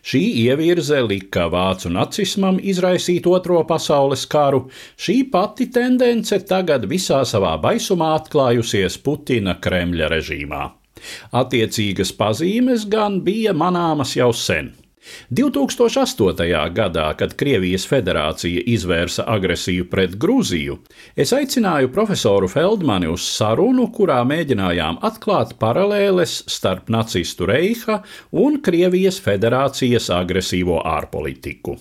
Šī 0.05 0.21
ievirze 0.45 1.01
lika 1.05 1.47
vācu 1.51 1.91
nacismam 1.93 2.59
izraisīt 2.61 3.27
Otro 3.27 3.63
pasaules 3.67 4.25
karu. 4.29 4.65
Šī 4.97 5.19
pati 5.31 5.69
tendence 5.71 6.39
tagad 6.49 6.87
visā 6.91 7.23
savā 7.25 7.55
baisumā 7.61 8.13
atklājusies 8.19 8.99
Putina 9.03 9.57
Kremļa 9.61 10.09
režīmā. 10.15 10.63
Attiecīgas 11.35 12.13
pazīmes 12.17 12.87
gan 12.89 13.21
bija 13.25 13.53
manāmas 13.53 14.15
jau 14.17 14.31
sen. 14.33 14.73
2008. 15.29 16.73
gadā, 16.75 17.07
kad 17.17 17.35
Krievijas 17.39 17.87
federācija 17.89 18.63
izvērsa 18.75 19.25
agresiju 19.27 19.89
pret 19.91 20.17
Grūziju, 20.21 20.77
es 21.15 21.33
aicināju 21.33 21.91
profesoru 21.95 22.49
Feldmani 22.51 23.09
uz 23.11 23.25
sarunu, 23.37 23.87
kurā 23.95 24.21
mēģinājām 24.27 25.01
atklāt 25.05 25.57
paralēles 25.61 26.43
starp 26.51 26.89
nacistu 26.93 27.49
reiha 27.49 28.01
un 28.31 28.61
Krievijas 28.61 29.19
federācijas 29.23 30.11
agresīvo 30.13 30.81
ārpolitiku. 30.85 31.77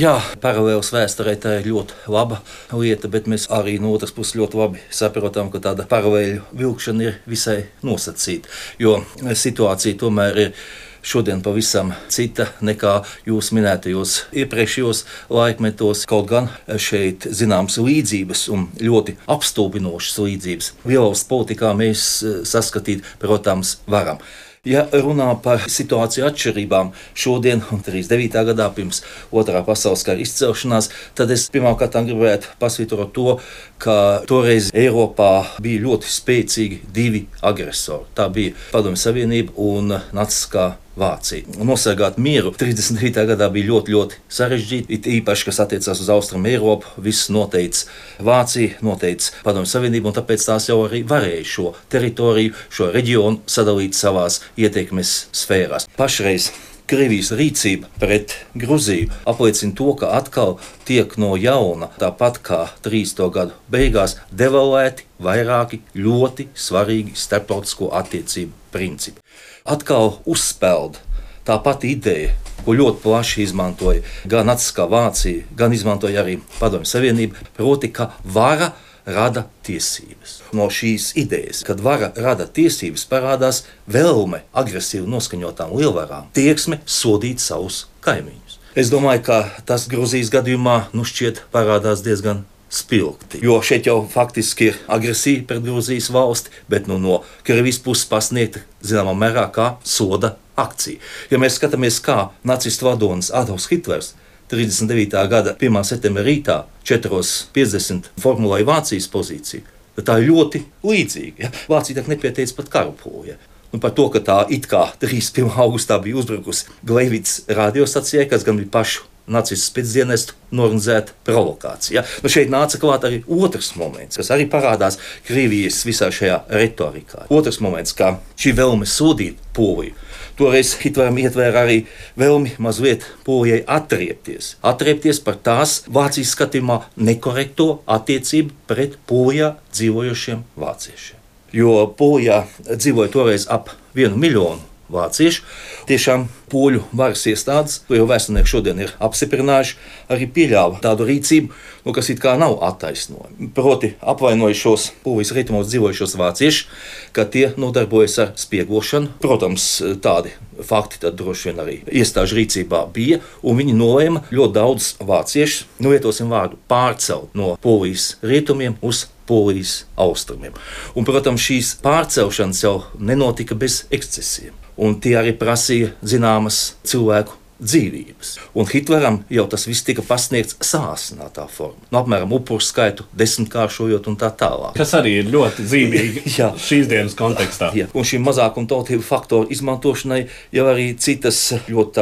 Jā, 0.00 0.14
paralēlas 0.40 0.88
vēsturē 0.94 1.34
tā 1.36 1.58
ir 1.58 1.66
ļoti 1.68 2.12
laba 2.12 2.38
lieta, 2.72 3.10
bet 3.12 3.26
mēs 3.28 3.44
arī 3.52 3.74
no 3.80 3.90
otras 3.92 4.14
puses 4.16 4.38
ļoti 4.40 4.56
labi 4.56 4.80
saprotam, 4.88 5.50
ka 5.52 5.60
tāda 5.60 5.84
paralēļu 5.88 6.46
vilkšana 6.56 7.04
ir 7.04 7.18
visai 7.28 7.58
nosacīta. 7.84 8.48
Jo 8.80 9.02
situācija 9.20 9.98
tomēr 10.00 10.40
ir 10.46 10.54
šodien 11.02 11.42
pavisam 11.42 11.92
cita 12.12 12.48
nekā 12.64 12.94
jūs 13.28 13.50
minētajos 13.56 14.14
iepriekšējos 14.44 15.02
laikmetos. 15.32 16.06
Kaut 16.10 16.30
gan 16.30 16.48
šeit 16.78 17.26
zināmas 17.30 17.80
līdzības 17.82 18.46
un 18.54 18.68
ļoti 18.80 19.18
apstulbinošas 19.30 20.22
līdzības 20.22 20.72
vielas 20.86 21.26
politikā 21.28 21.74
mēs 21.78 22.06
eh, 22.22 22.40
saskatīt, 22.48 23.04
protams, 23.22 23.80
varam. 23.90 24.22
Ja 24.62 24.84
runā 24.86 25.24
par 25.42 25.64
situāciju 25.66 26.22
atšķirībām 26.28 26.92
šodien 27.18 27.64
un 27.74 27.80
39. 27.82 28.44
gadā 28.52 28.68
pirms 28.70 29.00
otrā 29.34 29.58
pasaules 29.66 30.04
kara 30.06 30.22
izcelšanās, 30.22 30.86
tad 31.18 31.32
es 31.34 31.48
pirmkārt 31.50 31.96
gribētu 32.06 32.52
pasvītrot 32.62 33.10
to, 33.16 33.40
ka 33.82 33.96
toreiz 34.30 34.68
Eiropā 34.70 35.32
bija 35.66 35.82
ļoti 35.88 36.14
spēcīgi 36.14 36.78
divi 36.94 37.24
agresori. 37.42 38.06
Tā 38.14 38.28
bija 38.30 38.54
Padomju 38.70 39.02
Savienība 39.02 39.58
un 39.58 39.96
Naciskā 40.14 40.68
Vācija. 40.98 41.46
Nosargāt 41.64 42.18
mieru 42.20 42.52
39. 42.52 43.24
gadā 43.32 43.48
bija 43.52 43.70
ļoti, 43.70 43.94
ļoti 43.94 44.18
sarežģīti. 44.28 44.92
It 44.92 45.08
īpaši, 45.08 45.46
kas 45.48 45.60
attiecās 45.64 46.02
uz 46.04 46.10
Austrumu 46.12 46.50
Eiropu, 46.50 46.90
viss 47.00 47.30
noteica 47.32 47.86
Vācija, 48.20 48.76
noteica 48.84 49.32
Padomju 49.46 49.70
Savienību, 49.72 50.10
un 50.10 50.18
tāpēc 50.18 50.44
tās 50.48 50.68
jau 50.68 50.82
arī 50.84 51.00
varēja 51.08 51.46
šo 51.48 51.70
teritoriju, 51.92 52.52
šo 52.68 52.90
reģionu 52.92 53.40
sadalīt 53.48 53.96
savās 53.96 54.42
ietekmes 54.60 55.14
sfērās. 55.32 55.88
Pašreiz 55.96 56.50
Krievijas 56.92 57.30
rīcība 57.32 57.88
pret 57.96 58.34
Gruziju 58.58 59.08
apliecina 59.30 59.72
to, 59.78 59.94
ka 59.96 60.10
atkal 60.18 60.58
tiek 60.84 61.14
no 61.16 61.30
jauna, 61.40 61.88
tāpat 61.96 62.42
kā 62.44 62.58
30. 62.84 63.22
gadu 63.32 63.56
beigās, 63.72 64.18
devalvēti 64.28 65.06
vairāki 65.22 65.80
ļoti 65.96 66.50
svarīgi 66.52 67.16
starptautisko 67.16 67.94
attiecību 67.96 68.60
principi 68.74 69.22
atkal 69.64 70.18
uzspēlda 70.28 71.00
tā 71.46 71.58
pati 71.62 71.92
ideja, 71.96 72.32
ko 72.62 72.76
ļoti 72.78 73.02
plaši 73.02 73.42
izmantoja 73.42 74.02
gan 74.30 74.46
Naciskā 74.46 74.86
Vācija, 74.90 75.46
gan 75.58 75.74
izmantoja 75.74 76.22
arī 76.22 76.38
Padomju 76.60 76.86
Savienība, 76.86 77.42
proti, 77.56 77.90
ka 77.90 78.12
vara 78.22 78.72
rada 79.06 79.48
tiesības. 79.66 80.36
No 80.54 80.68
šīs 80.70 81.12
idejas, 81.18 81.64
kad 81.66 81.82
vara 81.82 82.12
rada 82.14 82.46
tiesības, 82.46 83.06
parādās 83.10 83.64
vēlme 83.90 84.44
agresīvi 84.54 85.10
noskaņotām 85.10 85.74
lielvarām, 85.74 86.30
tieksme 86.36 86.78
sodīt 86.86 87.42
savus 87.42 87.86
kaimiņus. 88.06 88.60
Es 88.78 88.88
domāju, 88.88 89.26
ka 89.26 89.38
tas 89.68 89.88
Grūzijas 89.90 90.30
gadījumā 90.32 90.76
nu 90.96 91.04
šķiet 91.04 91.42
parādās 91.52 92.00
diezgan 92.06 92.46
spilgti. 92.72 93.42
Jo 93.42 93.60
šeit 93.62 93.86
jau 93.86 94.00
faktiski 94.08 94.70
ir 94.70 94.78
agresija 94.88 95.44
pret 95.48 95.62
Grūzijas 95.64 96.08
valsti, 96.12 96.52
bet 96.72 96.88
nu, 96.88 96.98
no 96.98 97.20
Krievijas 97.46 97.82
puses 97.84 98.08
pasniegta 98.08 98.64
zināmā 98.84 99.12
mērā 99.18 99.46
kā 99.52 99.74
soda 99.84 100.36
akcija. 100.56 101.00
Ja 101.30 101.40
mēs 101.42 101.58
skatāmies, 101.60 102.00
kā 102.04 102.30
nacistu 102.48 102.88
vadonis 102.88 103.30
Adolfs 103.34 103.68
Hitlers 103.72 104.14
39. 104.52 105.28
gada 105.28 105.54
1. 105.56 105.84
septembra 105.88 106.24
rītā 106.26 106.62
4.50 106.88 108.10
formulēja 108.20 108.68
Vācijas 108.68 109.08
pozīciju. 109.12 109.62
tad 109.96 110.08
Tā 110.08 110.18
ir 110.20 110.30
ļoti 110.32 110.64
līdzīga. 110.84 111.38
Ja? 111.44 111.52
Vācija 111.68 112.00
tā 112.00 112.08
nepieteica 112.08 112.58
pat 112.60 112.72
karupoja. 112.72 113.38
Un 113.72 113.80
par 113.80 113.94
to, 113.96 114.08
ka 114.12 114.20
tā 114.20 114.42
it 114.52 114.68
kā 114.68 114.84
31. 115.00 115.52
augustā 115.56 115.96
bija 116.00 116.20
uzbrukusi 116.20 116.68
Gleivits 116.84 117.42
radiostacijai, 117.48 118.28
kas 118.28 118.44
gan 118.44 118.60
bija 118.60 118.72
pašu 118.72 119.08
nacistu 119.32 119.70
spēcdienestu 119.70 120.36
norganizēta 120.52 121.16
provokācija. 121.26 122.04
Nu, 122.22 122.30
šeit 122.32 122.52
nāca 122.52 122.80
klāt 122.82 123.06
arī 123.08 123.22
otrs 123.26 123.72
moments, 123.80 124.20
kas 124.20 124.30
arī 124.34 124.48
parādās 124.52 124.98
Krievijas 125.26 125.82
visā 125.88 126.10
šajā 126.12 126.42
retorikā. 126.52 127.26
Otrs 127.32 127.60
moments, 127.64 127.96
kā 127.96 128.16
šī 128.36 128.54
vēlme 128.60 128.88
sodīt 128.88 129.40
Poliju. 129.56 129.96
Toreiz 130.38 130.72
Hitleram 130.80 131.18
ietvēra 131.20 131.66
arī 131.66 131.82
vēlmi 132.18 132.54
mazliet 132.62 133.04
Polijai 133.26 133.60
atriepties. 133.68 134.54
Atriepties 134.64 135.20
par 135.24 135.36
tās 135.44 135.82
Vācijas 135.92 136.32
skatījumā 136.36 136.80
nekorekto 136.96 137.82
attiecību 137.84 138.56
pret 138.70 138.96
Polijā 139.08 139.54
dzīvojošiem 139.74 140.44
vāciešiem. 140.56 141.20
Jo 141.52 141.84
Polijā 141.98 142.46
dzīvoja 142.64 143.12
toreiz 143.12 143.46
ap 143.52 143.68
vienu 143.96 144.16
miljonu 144.16 144.71
vāciešu. 144.92 145.44
Tiešām 145.88 146.28
poļu 146.52 146.84
varas 146.96 147.24
iestādes, 147.30 147.80
to 147.88 147.96
jau 147.96 148.06
vēsturnieki 148.10 148.50
šodien 148.52 148.82
ir 148.84 148.92
apstiprinājuši, 149.02 149.76
arī 150.12 150.28
pieļāva 150.36 150.82
tādu 150.84 151.06
rīcību, 151.08 151.52
nu, 151.86 151.94
kas 151.96 152.12
it 152.12 152.20
kā 152.22 152.34
nav 152.40 152.58
attaisnojama. 152.68 153.50
Proti, 153.56 153.94
apvainoja 154.00 154.58
šos 154.58 154.90
polijas 155.04 155.32
rietumos 155.36 155.70
dzīvojušos 155.72 156.16
vāciešus, 156.20 156.68
ka 157.16 157.24
tie 157.24 157.48
nodarbojas 157.56 158.18
ar 158.22 158.34
spiegošanu. 158.38 159.16
Protams, 159.22 159.68
tādi 160.04 160.34
fakti 160.62 161.00
tad 161.02 161.16
droši 161.18 161.50
vien 161.50 161.62
arī 161.64 161.78
iestāžu 161.88 162.36
rīcībā 162.38 162.84
bija, 162.94 163.22
un 163.42 163.58
viņi 163.58 163.76
nolēma 163.78 164.26
ļoti 164.30 164.56
daudz 164.58 164.92
vāciešu, 165.00 165.66
nu, 165.82 165.92
vietosim 165.94 166.32
vārdu, 166.32 166.60
pārcelt 166.70 167.32
no 167.38 167.54
polijas 167.64 168.16
rietumiem 168.22 168.76
uz 168.84 169.06
polijas 169.26 169.84
austrumiem. 169.96 170.56
Un, 170.94 171.06
protams, 171.08 171.42
šīs 171.42 171.76
pārcelšanas 171.84 172.64
jau 172.66 172.76
nenotika 172.98 173.56
bez 173.58 173.84
ekscesiem. 173.94 174.61
Un 174.80 174.96
tie 175.00 175.18
arī 175.20 175.34
prasīja 175.36 175.92
zināmas 176.00 176.78
cilvēku 176.88 177.41
dzīvības. 177.62 178.34
Un 178.58 178.68
Hitleram 178.68 179.20
jau 179.32 179.46
tas 179.50 179.66
viss 179.68 179.84
tika 179.86 180.04
pasniegts 180.06 180.56
sāsinātā 180.66 181.46
formā. 181.52 181.80
Nu, 181.90 182.00
apmēram 182.02 182.32
upuru 182.34 182.62
skaitu 182.62 183.06
desmitkāršojot 183.18 184.08
un 184.10 184.18
tā 184.20 184.32
tālāk. 184.38 184.76
Kas 184.78 184.94
arī 184.98 185.18
ir 185.20 185.30
ļoti 185.32 185.66
zīmīgi 185.70 186.24
Jā. 186.38 186.50
šīs 186.58 186.90
dienas 186.90 187.16
kontekstā. 187.18 187.72
Ja. 187.78 187.88
Un 187.94 188.06
šīm 188.08 188.24
mazākuma 188.26 188.68
tautību 188.70 189.04
faktoru 189.06 189.50
izmantošanai 189.54 190.24
jau 190.54 190.66
arī 190.70 190.90
citas 190.98 191.40
ļoti 191.70 191.92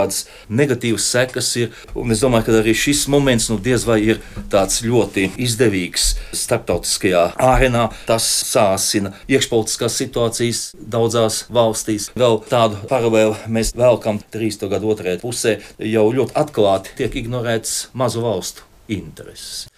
negatīvas 0.49 1.07
sekas 1.13 1.51
ir. 1.61 1.73
Un 1.99 2.15
es 2.15 2.23
domāju, 2.23 2.47
ka 2.47 2.59
arī 2.61 2.75
šis 2.77 3.07
moments 3.13 3.51
nu, 3.51 3.59
diez 3.63 3.85
vai 3.89 3.99
ir 4.07 4.21
tāds 4.53 4.81
ļoti 4.87 5.31
izdevīgs 5.41 6.15
starptautiskajā 6.37 7.25
ārēnā. 7.41 7.89
Tas 8.09 8.27
sāsina 8.51 9.13
iekšpolitiskās 9.31 9.99
situācijas 10.01 10.63
daudzās 10.81 11.45
valstīs. 11.53 12.11
Vēl 12.19 12.41
tādu 12.51 12.81
paralēlu 12.91 13.37
mēs 13.51 13.75
velkam 13.77 14.21
30. 14.33 14.69
gadu 14.71 14.93
otrajā 14.95 15.21
pusē, 15.23 15.50
jau 15.93 16.07
ļoti 16.17 16.37
atklāti 16.43 16.97
tiek 17.01 17.17
ignorēts 17.23 17.77
mazu 17.99 18.25
valstu 18.25 18.67
intereses. 18.91 19.69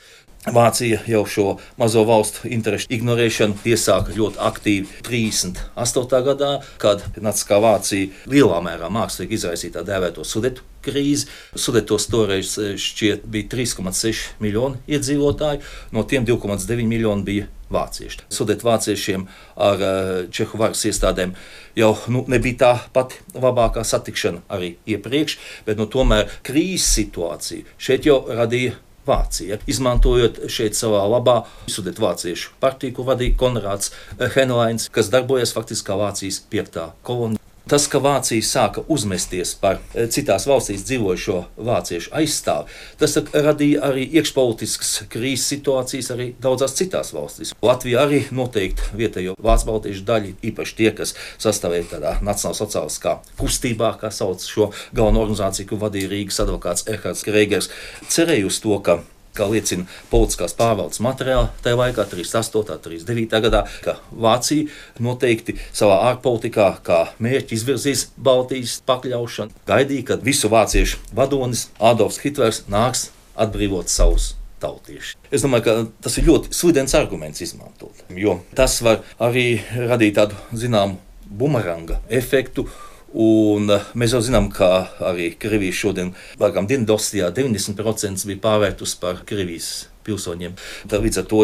Vācija 0.43 0.99
jau 1.07 1.23
šo 1.23 1.45
mazo 1.79 2.03
valstu 2.03 2.49
interesu 2.51 2.89
ignorēšanu 2.91 3.61
iesāka 3.63 4.11
ļoti 4.17 4.41
aktīvi 4.43 4.89
38. 5.07 6.19
gadā, 6.27 6.51
kad 6.83 7.05
Naciskā 7.23 7.61
Vācija 7.63 8.11
lielā 8.27 8.59
mērā 8.67 8.91
mākslīgi 8.91 9.39
izraisīja 9.39 9.77
tā 9.77 9.87
dēvēto 9.87 10.27
sudetu 10.27 10.67
krīzi. 10.83 11.31
Sudetos 11.55 12.09
toreiz 12.11 12.57
šķiet 12.59 13.31
bija 13.31 13.53
3,6 13.55 14.43
miljoni 14.43 14.83
iedzīvotāji, 14.91 15.63
no 15.95 16.03
tiem 16.11 16.27
2,9 16.27 16.91
miljoni 16.91 17.29
bija 17.31 17.49
vācieši. 17.71 18.27
Sudetu 18.35 18.67
vāciešiem 18.67 19.31
ar 19.63 19.79
eh, 19.79 20.15
Čehu 20.35 20.59
varas 20.59 20.83
iestādēm 20.91 21.39
jau 21.79 21.95
nu, 22.11 22.27
nebija 22.27 22.65
tā 22.67 22.77
pati 22.91 23.23
labākā 23.39 23.87
satikšana 23.87 24.43
arī 24.51 24.75
iepriekš, 24.91 25.39
bet 25.71 25.79
nu, 25.79 25.87
tomēr 25.87 26.33
krīzes 26.43 26.97
situācija 26.99 27.79
šeit 27.79 28.11
jau 28.11 28.25
radīja 28.27 28.81
Vācija. 29.07 29.59
Izmantojot 29.67 30.45
šeit 30.53 30.79
savā 30.79 31.03
labā 31.11 31.43
Sudetu 31.67 32.07
vāciešu 32.07 32.57
partiju, 32.63 32.99
ko 32.99 33.09
vadīja 33.11 33.39
Konrads 33.41 33.93
Henlains, 34.37 34.89
kas 34.95 35.11
darbojas 35.13 35.55
faktiski 35.57 35.91
kā 35.91 35.99
Vācijas 35.99 36.43
piektā 36.53 36.93
kolonija. 37.07 37.42
Tas, 37.71 37.85
ka 37.87 38.01
Vācija 38.03 38.43
sāka 38.43 38.83
uzmesties 38.91 39.55
par 39.61 39.79
eh, 39.95 40.09
citās 40.11 40.49
valstīs 40.51 40.83
dzīvojošo 40.89 41.37
vāciešu 41.63 42.11
aizstāvi, 42.19 42.75
tas 42.99 43.15
tak, 43.15 43.31
radīja 43.47 43.85
arī 43.87 44.09
iekšpolitiskas 44.19 45.05
krīzes 45.13 45.47
situācijas 45.55 46.11
arī 46.15 46.29
daudzās 46.43 46.75
citās 46.79 47.13
valstīs. 47.15 47.55
Latvija 47.63 48.03
arī 48.03 48.25
noteikti 48.35 48.91
vietējo 48.99 49.37
vācu 49.39 49.71
baltiešu 49.71 50.05
daļu, 50.09 50.35
īpaši 50.51 50.79
tie, 50.81 50.91
kas 50.99 51.15
sastāvēja 51.43 51.91
tādā 51.95 52.17
nacionālsociāliskā 52.27 53.17
kustībā, 53.39 53.95
kā 54.03 54.11
sauc 54.11 54.43
šo 54.43 54.73
galveno 54.91 55.23
organizāciju, 55.23 55.71
ko 55.71 55.83
vadīja 55.87 56.11
Rīgas 56.11 56.43
advokāts 56.43 56.89
Erhards 56.91 57.23
Kreigers, 57.27 57.71
cerēja 58.11 58.51
uz 58.51 58.59
to, 58.65 58.75
ka 58.83 59.01
kā 59.37 59.49
liecina 59.51 59.87
politiskās 60.11 60.55
pārvaldes 60.59 61.01
materiāli, 61.05 61.51
tajā 61.65 61.79
laikā, 61.79 62.07
38. 62.11 62.77
un 62.77 62.85
39. 62.85 63.41
gadā, 63.47 63.65
ka 63.85 63.97
Vācija 64.13 64.69
noteikti 65.03 65.57
savā 65.73 66.03
ārpolitikā 66.11 66.69
kā 66.87 67.01
mērķi 67.23 67.57
izvirzīs 67.57 68.07
Baltijas 68.17 68.79
pakļaušanu, 68.89 69.65
gaidīja, 69.69 70.13
kad 70.13 70.27
visu 70.27 70.53
vāciešu 70.53 71.01
vadonis 71.17 71.69
Adolfs 71.81 72.21
Hitlers 72.25 72.65
nāks 72.73 73.09
atbrīvot 73.41 73.91
savus 73.93 74.35
tautieši. 74.63 75.17
Es 75.35 75.45
domāju, 75.45 75.65
ka 75.67 76.07
tas 76.07 76.19
ir 76.19 76.29
ļoti 76.29 76.55
slidens 76.55 76.95
arguments 76.99 77.43
izmantot, 77.45 78.05
jo 78.15 78.39
tas 78.59 78.79
var 78.85 79.03
arī 79.23 79.47
radīt 79.75 80.19
tādu 80.21 80.39
zināmu 80.55 81.01
bumeranga 81.27 82.01
efektu. 82.13 82.69
Un 83.13 83.69
eh, 83.69 83.89
mēs 83.99 84.15
jau 84.15 84.23
zinām, 84.25 84.49
ka 84.53 84.89
arī 85.05 85.33
Krievija 85.37 85.75
šodien, 85.77 86.15
laikam, 86.41 86.65
Dienvidostijā 86.69 87.29
90% 87.37 88.25
bija 88.31 88.41
pārvērtus 88.41 88.95
par 89.01 89.21
Krievijas 89.29 89.91
pilsoņiem. 90.07 90.55
Tā 90.89 90.99
līdz 91.03 91.21
ar 91.21 91.27
to 91.29 91.43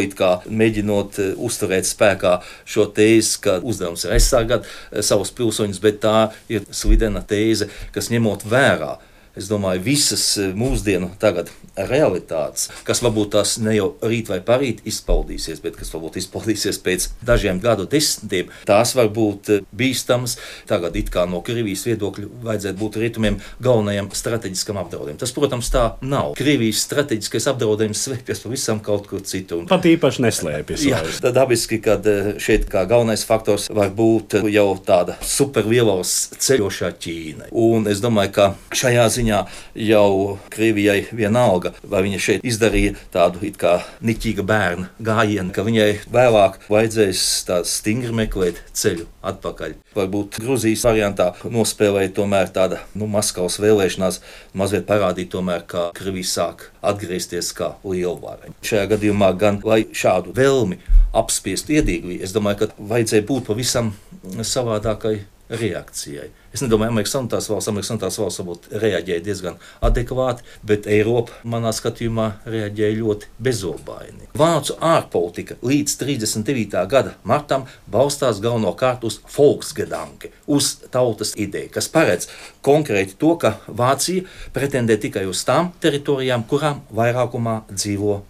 mēģinot 0.48 1.18
eh, 1.20 1.34
uzturēt 1.36 1.88
spēkā 1.88 2.38
šo 2.64 2.88
tēzi, 2.96 3.42
ka 3.44 3.58
uzdevums 3.60 4.06
ir 4.06 4.16
aizsargāt 4.16 4.64
eh, 4.64 5.02
savus 5.04 5.34
pilsoņus, 5.36 5.82
bet 5.84 6.00
tā 6.00 6.16
ir 6.48 6.64
slidena 6.72 7.20
tēze, 7.20 7.68
kas 7.92 8.08
ņemot 8.14 8.48
vērā. 8.48 8.96
Es 9.38 9.46
domāju, 9.46 9.84
visas 9.84 10.24
mūsdienu 10.56 11.12
tagad 11.20 11.52
realitātes, 11.88 12.68
kas 12.86 13.02
varbūt 13.04 13.32
tās 13.36 13.56
ne 13.62 13.76
jau 13.76 13.90
rīt 14.02 14.30
vai 14.32 14.40
parīt 14.44 14.82
izpaudīsies, 14.88 15.62
bet 15.64 15.78
kas 15.78 15.92
varbūt 15.94 16.18
izpaudīsies 16.22 16.80
pēc 16.84 17.08
dažiem 17.26 17.60
gadu 17.62 17.86
desmitiem, 17.90 18.52
tās 18.68 18.94
var 18.98 19.10
būt 19.14 19.52
eh, 19.54 19.66
bīstamas. 19.78 20.38
Tagad 20.68 20.96
it 20.98 21.12
kā 21.14 21.24
no 21.30 21.42
Krievijas 21.44 21.84
viedokļa 21.88 22.30
vajadzētu 22.48 22.80
būt 22.80 22.98
rietumiem 23.02 23.38
galvenajam 23.64 24.10
strateģiskam 24.14 24.80
apdraudējumam. 24.82 25.20
Tas, 25.20 25.34
protams, 25.36 25.70
tā 25.72 25.84
nav. 26.02 26.34
Krievijas 26.38 26.82
strateģiskais 26.86 27.48
apdraudējums 27.52 28.04
slēpjas 28.08 28.44
pavisam 28.44 28.82
kaut 28.84 29.08
kur 29.10 29.22
citur. 29.26 29.62
Un 29.62 29.70
Pat 29.70 29.86
īpaši 29.88 30.24
neslēpjas. 30.24 30.86
Jā, 30.88 31.02
tad 31.22 31.36
dabiski, 31.38 31.80
ka 31.84 31.98
šeit 32.42 32.68
kā 32.70 32.84
galvenais 32.88 33.24
faktors 33.28 33.68
var 33.74 33.92
būt 33.94 34.38
jau 34.52 34.68
tāda 34.84 35.18
superlielos 35.24 36.14
ceļošā 36.38 36.92
Ķīna. 36.98 37.50
Un 37.58 37.88
es 37.90 38.02
domāju, 38.04 38.34
ka 38.38 38.48
šajā 38.76 39.06
ziņā 39.18 39.40
jau 39.88 40.38
Krievijai 40.52 41.00
vienalga, 41.12 41.67
vai 41.82 42.02
viņa 42.06 42.20
šeit 42.22 42.46
izdarīja 42.46 42.96
tādu 43.14 43.42
it 43.48 43.58
kā 43.60 43.78
niķīga 44.04 44.44
bērna 44.48 44.88
gājienu, 45.04 45.52
ka 45.54 45.64
viņai 45.66 45.90
vēlāk 46.12 46.60
vajadzēs 46.70 47.24
tā 47.48 47.60
stingri 47.68 48.14
meklēt 48.16 48.60
ceļu 48.76 49.06
atpakaļ. 49.28 49.76
Varbūt 49.96 50.38
Grūzijas 50.42 50.84
variantā 50.86 51.30
nospēlēja 51.44 52.12
tomēr 52.18 52.52
tāda 52.54 52.82
nu, 52.98 53.08
Maskavas 53.10 53.58
vēlēšanās, 53.62 54.20
mazliet 54.58 54.86
parādīt, 54.88 55.32
tomēr, 55.34 55.64
ka 55.68 55.88
Krievija 55.96 56.30
sāk 56.32 56.68
atgriezties 56.84 57.50
kā 57.56 57.72
lielvara. 57.84 58.52
Šajā 58.66 58.86
gadījumā 58.94 59.32
gan 59.38 59.62
lai 59.66 59.84
šādu 59.92 60.34
vēlmi 60.36 60.80
apspiest 61.16 61.72
iedīgli, 61.72 62.20
es 62.22 62.34
domāju, 62.36 62.66
ka 62.66 62.88
vajadzēja 62.92 63.26
būt 63.28 63.48
pavisam 63.50 63.92
savādākai 64.24 65.18
reakcijai. 65.48 66.28
Es 66.54 66.62
nedomāju, 66.64 66.88
ka 66.88 66.94
Amerikas 66.94 67.12
Savienotās 67.12 67.48
valsts, 67.50 67.68
Amerikas 67.68 67.90
Savienotās 67.90 68.18
valsts 68.22 68.40
varbūt 68.40 68.68
reaģēja 68.84 69.24
diezgan 69.26 69.58
adekvāti, 69.84 70.46
bet 70.64 70.88
Eiropa 70.88 71.36
manā 71.44 71.74
skatījumā 71.76 72.28
reaģēja 72.48 72.96
ļoti 73.02 73.28
bezobaini. 73.44 74.30
Vācu 74.38 74.78
ārpolitika 74.80 75.58
līdz 75.60 75.98
39. 76.00 76.86
gada 76.88 77.12
martam 77.28 77.66
balstās 77.92 78.40
galvenokārt 78.44 79.04
uz 79.04 79.20
Volksgedanke, 79.34 80.32
uz 80.46 80.72
tautas 80.94 81.34
ideju, 81.36 81.72
kas 81.74 81.90
paredz 81.92 82.30
konkrēti 82.64 83.18
to, 83.20 83.34
ka 83.36 83.58
Vācija 83.68 84.24
pretendē 84.56 84.96
tikai 85.00 85.26
uz 85.28 85.44
tām 85.44 85.74
teritorijām, 85.84 86.48
kurām 86.48 86.80
vairākumā 86.96 87.60
dzīvo 87.74 88.22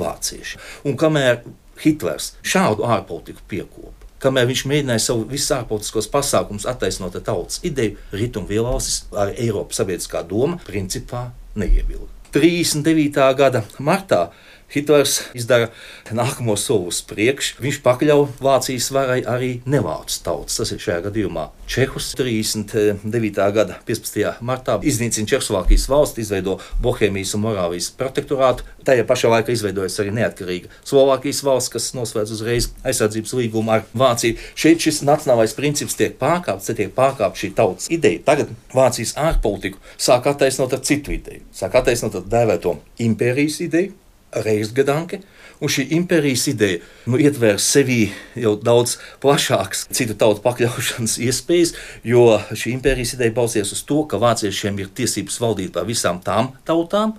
vācieši. 0.00 0.58
Un 0.90 0.98
kamēr 0.98 1.44
Hitlers 1.80 2.34
šādu 2.44 2.84
ārpolitiku 2.84 3.46
piekopa, 3.48 3.99
kamēr 4.20 4.48
viņš 4.50 4.64
mēģināja 4.70 5.04
savu 5.04 5.26
visu 5.30 5.54
ārpolitiskos 5.56 6.10
pasākumus 6.12 6.68
attaisnot 6.70 7.16
ar 7.18 7.26
tautas 7.26 7.60
ideju, 7.66 7.98
rietumvielvalstis 8.12 9.04
ar 9.16 9.34
Eiropas 9.36 9.80
sabiedriskā 9.80 10.22
doma 10.28 10.60
principā 10.66 11.28
neiebilda. 11.58 12.08
39. 12.34 13.24
gada 13.34 13.64
martā 13.82 14.28
Hitlers 14.70 15.16
izdara 15.34 15.70
nākamo 16.14 16.54
soli 16.58 16.90
uz 16.92 17.00
priekšu. 17.06 17.58
Viņš 17.62 17.80
pakļauj 17.82 18.26
Vācijas 18.42 18.90
varai 18.94 19.20
arī 19.26 19.50
nevācu 19.66 20.20
tautas. 20.22 20.60
Tas 20.60 20.70
ir 20.70 20.82
šajā 20.82 21.00
gadījumā 21.08 21.48
Čehus 21.70 22.12
39. 22.18 23.40
gada 23.54 23.78
15. 23.86 24.42
martā 24.46 24.76
iznīcina 24.86 25.26
Čehoslovākijas 25.30 25.86
valsts, 25.90 26.22
izveido 26.22 26.58
Bohēmijas 26.82 27.34
un 27.38 27.44
Morāvijas 27.46 27.90
protektorātu. 27.98 28.66
Tajā 28.86 29.04
pašā 29.06 29.30
laikā 29.34 29.54
izveidojas 29.54 29.98
arī 30.02 30.14
neatkarīga 30.16 30.70
Slovākijas 30.86 31.42
valsts, 31.46 31.72
kas 31.74 31.90
noslēdz 31.98 32.34
uzreiz 32.34 32.70
aizsardzības 32.86 33.34
līgumu 33.38 33.74
ar 33.74 33.86
Vāciju. 33.90 34.38
Šeit 34.58 34.82
šis 34.86 35.02
nacionālais 35.06 35.54
princips 35.58 35.98
tiek 35.98 36.14
pārkāpts, 36.20 36.70
te 36.70 36.78
tiek 36.78 36.94
pārkāpta 36.94 37.42
šī 37.42 37.52
tautas 37.58 37.90
ideja. 37.90 38.22
Tagad 38.30 38.54
Vācijas 38.74 39.16
ārpolitiku 39.18 39.82
sāk 39.98 40.30
attaisnot 40.30 40.78
ar 40.78 40.86
citu 40.86 41.14
ideju. 41.18 41.42
Sāk 41.54 41.78
attaisnot 41.82 42.18
ar 42.18 42.30
dēvēto 42.34 42.78
impērijas 43.02 43.60
ideju 43.66 43.99
reizgadanke. 44.32 45.20
Un 45.60 45.68
šī 45.68 45.84
impērijas 45.92 46.46
ideja 46.48 46.78
nu, 47.10 47.18
ietver 47.20 47.58
sevī 47.60 48.06
jau 48.38 48.54
daudz 48.56 48.94
plašākas 49.20 49.84
citu 49.92 50.16
tautu 50.16 50.40
pakļaušanas 50.46 51.18
iespējas, 51.26 51.74
jo 52.06 52.38
šī 52.48 52.72
impērijas 52.78 53.12
ideja 53.18 53.34
balstījās 53.36 53.74
uz 53.76 53.82
to, 53.84 54.00
ka 54.08 54.20
vāciešiem 54.22 54.80
ir 54.80 54.88
tiesības 54.96 55.36
valdīt 55.42 55.74
pār 55.74 55.84
visām 55.90 56.22
tām 56.24 56.54
tautām, 56.64 57.18